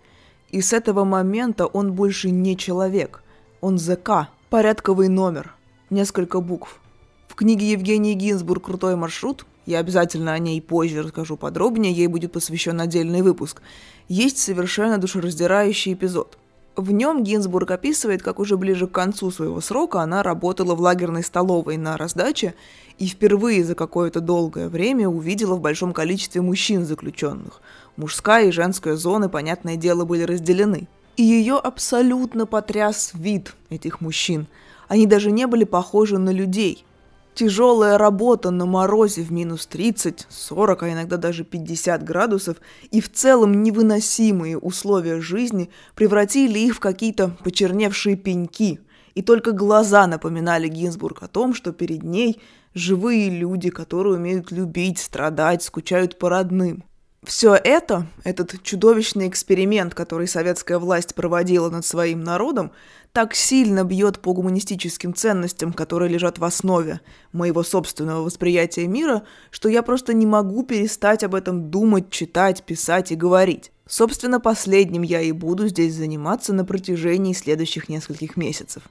И 0.49 0.61
с 0.61 0.73
этого 0.73 1.03
момента 1.03 1.65
он 1.65 1.93
больше 1.93 2.29
не 2.29 2.57
человек. 2.57 3.23
Он 3.61 3.77
ЗК, 3.77 4.29
порядковый 4.49 5.07
номер, 5.07 5.53
несколько 5.89 6.41
букв. 6.41 6.79
В 7.27 7.35
книге 7.35 7.71
Евгении 7.71 8.13
Гинзбург 8.13 8.65
«Крутой 8.65 8.95
маршрут» 8.95 9.45
я 9.65 9.79
обязательно 9.79 10.33
о 10.33 10.39
ней 10.39 10.61
позже 10.61 11.03
расскажу 11.03 11.37
подробнее, 11.37 11.93
ей 11.93 12.07
будет 12.07 12.31
посвящен 12.31 12.81
отдельный 12.81 13.21
выпуск, 13.21 13.61
есть 14.07 14.37
совершенно 14.37 14.97
душераздирающий 14.97 15.93
эпизод. 15.93 16.37
В 16.81 16.91
нем 16.91 17.23
Гинзбург 17.23 17.69
описывает, 17.69 18.23
как 18.23 18.39
уже 18.39 18.57
ближе 18.57 18.87
к 18.87 18.91
концу 18.91 19.29
своего 19.29 19.61
срока 19.61 20.01
она 20.01 20.23
работала 20.23 20.73
в 20.73 20.81
лагерной 20.81 21.21
столовой 21.23 21.77
на 21.77 21.95
раздаче 21.95 22.55
и 22.97 23.05
впервые 23.05 23.63
за 23.63 23.75
какое-то 23.75 24.19
долгое 24.19 24.67
время 24.67 25.07
увидела 25.07 25.53
в 25.53 25.61
большом 25.61 25.93
количестве 25.93 26.41
мужчин 26.41 26.87
заключенных. 26.87 27.61
Мужская 27.97 28.47
и 28.47 28.51
женская 28.51 28.95
зоны, 28.95 29.29
понятное 29.29 29.75
дело, 29.75 30.05
были 30.05 30.23
разделены. 30.23 30.87
И 31.17 31.23
ее 31.23 31.57
абсолютно 31.57 32.47
потряс 32.47 33.11
вид 33.13 33.53
этих 33.69 34.01
мужчин. 34.01 34.47
Они 34.87 35.05
даже 35.05 35.29
не 35.29 35.45
были 35.45 35.65
похожи 35.65 36.17
на 36.17 36.31
людей– 36.31 36.83
Тяжелая 37.33 37.97
работа 37.97 38.51
на 38.51 38.65
морозе 38.65 39.21
в 39.21 39.31
минус 39.31 39.65
30, 39.65 40.27
40, 40.29 40.83
а 40.83 40.91
иногда 40.91 41.15
даже 41.15 41.45
50 41.45 42.03
градусов 42.03 42.57
и 42.91 42.99
в 42.99 43.09
целом 43.09 43.63
невыносимые 43.63 44.57
условия 44.57 45.21
жизни 45.21 45.69
превратили 45.95 46.59
их 46.59 46.75
в 46.75 46.79
какие-то 46.79 47.29
почерневшие 47.43 48.17
пеньки. 48.17 48.81
И 49.15 49.21
только 49.21 49.53
глаза 49.53 50.07
напоминали 50.07 50.67
Гинзбург 50.67 51.23
о 51.23 51.27
том, 51.27 51.53
что 51.53 51.71
перед 51.71 52.03
ней 52.03 52.41
живые 52.73 53.29
люди, 53.29 53.69
которые 53.69 54.15
умеют 54.15 54.51
любить, 54.51 54.99
страдать, 54.99 55.63
скучают 55.63 56.17
по 56.17 56.29
родным. 56.29 56.83
Все 57.23 57.53
это, 57.53 58.07
этот 58.23 58.63
чудовищный 58.63 59.27
эксперимент, 59.27 59.93
который 59.93 60.27
советская 60.27 60.79
власть 60.79 61.13
проводила 61.13 61.69
над 61.69 61.85
своим 61.85 62.23
народом, 62.23 62.71
так 63.13 63.35
сильно 63.35 63.83
бьет 63.83 64.19
по 64.19 64.33
гуманистическим 64.33 65.13
ценностям, 65.13 65.73
которые 65.73 66.09
лежат 66.09 66.39
в 66.39 66.43
основе 66.43 67.01
моего 67.33 67.63
собственного 67.63 68.21
восприятия 68.21 68.87
мира, 68.87 69.23
что 69.49 69.69
я 69.69 69.83
просто 69.83 70.13
не 70.13 70.25
могу 70.25 70.63
перестать 70.63 71.23
об 71.23 71.35
этом 71.35 71.69
думать, 71.69 72.09
читать, 72.09 72.63
писать 72.63 73.11
и 73.11 73.15
говорить. 73.15 73.71
Собственно, 73.87 74.39
последним 74.39 75.01
я 75.01 75.21
и 75.21 75.33
буду 75.33 75.67
здесь 75.67 75.93
заниматься 75.93 76.53
на 76.53 76.63
протяжении 76.63 77.33
следующих 77.33 77.89
нескольких 77.89 78.37
месяцев. 78.37 78.83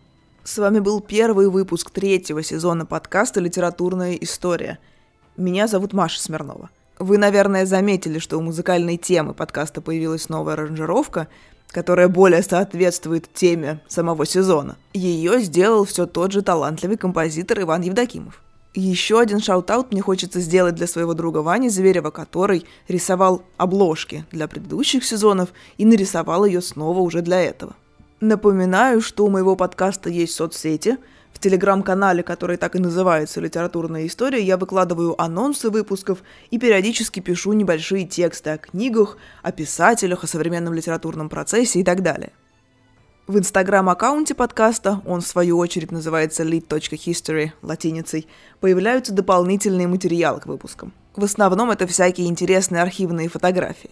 С 0.44 0.58
вами 0.58 0.80
был 0.80 1.00
первый 1.00 1.48
выпуск 1.48 1.90
третьего 1.90 2.42
сезона 2.42 2.84
подкаста 2.84 3.40
«Литературная 3.40 4.14
история». 4.14 4.78
Меня 5.36 5.66
зовут 5.66 5.94
Маша 5.94 6.20
Смирнова– 6.20 6.68
вы, 7.00 7.16
наверное, 7.16 7.64
заметили, 7.64 8.18
что 8.18 8.36
у 8.36 8.42
музыкальной 8.42 8.98
темы 8.98 9.32
подкаста 9.32 9.80
появилась 9.80 10.28
новая 10.28 10.52
аранжировка, 10.52 11.28
которая 11.70 12.08
более 12.08 12.42
соответствует 12.42 13.32
теме 13.32 13.80
самого 13.88 14.26
сезона. 14.26 14.76
Ее 14.92 15.40
сделал 15.40 15.84
все 15.84 16.06
тот 16.06 16.32
же 16.32 16.42
талантливый 16.42 16.96
композитор 16.96 17.60
Иван 17.60 17.82
Евдокимов. 17.82 18.42
Еще 18.74 19.18
один 19.18 19.40
shout-out 19.40 19.90
мне 19.90 20.00
хочется 20.00 20.40
сделать 20.40 20.76
для 20.76 20.86
своего 20.86 21.14
друга 21.14 21.38
Вани 21.38 21.68
Зверева, 21.68 22.10
который 22.10 22.66
рисовал 22.86 23.42
обложки 23.56 24.24
для 24.30 24.46
предыдущих 24.46 25.04
сезонов 25.04 25.48
и 25.76 25.84
нарисовал 25.84 26.44
ее 26.44 26.60
снова 26.60 27.00
уже 27.00 27.20
для 27.20 27.40
этого. 27.40 27.74
Напоминаю, 28.20 29.00
что 29.00 29.24
у 29.24 29.30
моего 29.30 29.56
подкаста 29.56 30.10
есть 30.10 30.34
соцсети– 30.34 30.98
телеграм-канале, 31.40 32.22
который 32.22 32.56
так 32.56 32.76
и 32.76 32.78
называется 32.78 33.40
«Литературная 33.40 34.06
история», 34.06 34.42
я 34.42 34.56
выкладываю 34.56 35.20
анонсы 35.20 35.70
выпусков 35.70 36.22
и 36.50 36.58
периодически 36.58 37.20
пишу 37.20 37.52
небольшие 37.52 38.06
тексты 38.06 38.50
о 38.50 38.58
книгах, 38.58 39.16
о 39.42 39.50
писателях, 39.50 40.22
о 40.24 40.26
современном 40.26 40.74
литературном 40.74 41.28
процессе 41.28 41.80
и 41.80 41.84
так 41.84 42.02
далее. 42.02 42.32
В 43.26 43.38
инстаграм-аккаунте 43.38 44.34
подкаста, 44.34 45.02
он 45.06 45.20
в 45.20 45.26
свою 45.26 45.58
очередь 45.58 45.92
называется 45.92 46.42
lit.history 46.42 47.52
латиницей, 47.62 48.26
появляются 48.58 49.12
дополнительные 49.12 49.86
материалы 49.86 50.40
к 50.40 50.46
выпускам. 50.46 50.92
В 51.14 51.24
основном 51.24 51.70
это 51.70 51.86
всякие 51.86 52.26
интересные 52.26 52.82
архивные 52.82 53.28
фотографии. 53.28 53.90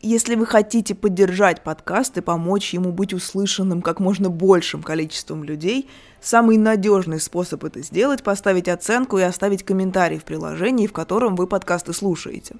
Если 0.00 0.36
вы 0.36 0.46
хотите 0.46 0.94
поддержать 0.94 1.64
подкаст 1.64 2.18
и 2.18 2.20
помочь 2.20 2.72
ему 2.72 2.92
быть 2.92 3.12
услышанным 3.12 3.82
как 3.82 3.98
можно 3.98 4.30
большим 4.30 4.84
количеством 4.84 5.42
людей, 5.42 5.90
самый 6.20 6.56
надежный 6.56 7.18
способ 7.18 7.64
это 7.64 7.82
сделать– 7.82 8.22
поставить 8.24 8.68
оценку 8.68 9.18
и 9.18 9.22
оставить 9.22 9.64
комментарий 9.64 10.18
в 10.18 10.24
приложении, 10.24 10.86
в 10.86 10.92
котором 10.92 11.34
вы 11.34 11.48
подкасты 11.48 11.92
слушаете. 11.92 12.54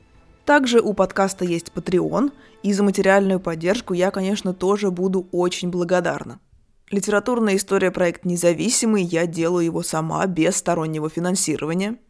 Также 0.44 0.80
у 0.80 0.94
подкаста 0.94 1.44
есть 1.44 1.70
Patreon, 1.72 2.32
и 2.64 2.72
за 2.72 2.82
материальную 2.82 3.38
поддержку 3.38 3.94
я, 3.94 4.10
конечно, 4.10 4.52
тоже 4.52 4.90
буду 4.90 5.28
очень 5.30 5.70
благодарна. 5.70 6.40
Литературная 6.90 7.54
история 7.54 7.92
проект 7.92 8.24
независимый, 8.24 9.04
я 9.04 9.26
делаю 9.26 9.64
его 9.64 9.84
сама, 9.84 10.26
без 10.26 10.56
стороннего 10.56 11.08
финансирования– 11.08 11.98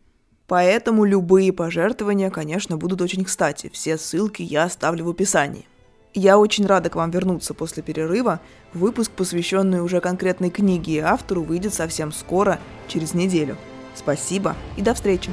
Поэтому 0.48 1.04
любые 1.04 1.52
пожертвования, 1.52 2.30
конечно, 2.30 2.78
будут 2.78 3.02
очень 3.02 3.24
кстати. 3.24 3.70
Все 3.72 3.98
ссылки 3.98 4.42
я 4.42 4.64
оставлю 4.64 5.04
в 5.04 5.10
описании. 5.10 5.66
Я 6.14 6.38
очень 6.38 6.66
рада 6.66 6.88
к 6.88 6.96
вам 6.96 7.10
вернуться 7.10 7.52
после 7.52 7.82
перерыва. 7.82 8.40
Выпуск, 8.72 9.12
посвященный 9.12 9.82
уже 9.82 10.00
конкретной 10.00 10.50
книге 10.50 10.92
и 10.94 10.98
автору, 10.98 11.42
выйдет 11.42 11.74
совсем 11.74 12.12
скоро, 12.12 12.58
через 12.88 13.12
неделю. 13.12 13.56
Спасибо 13.94 14.56
и 14.76 14.82
до 14.82 14.94
встречи! 14.94 15.30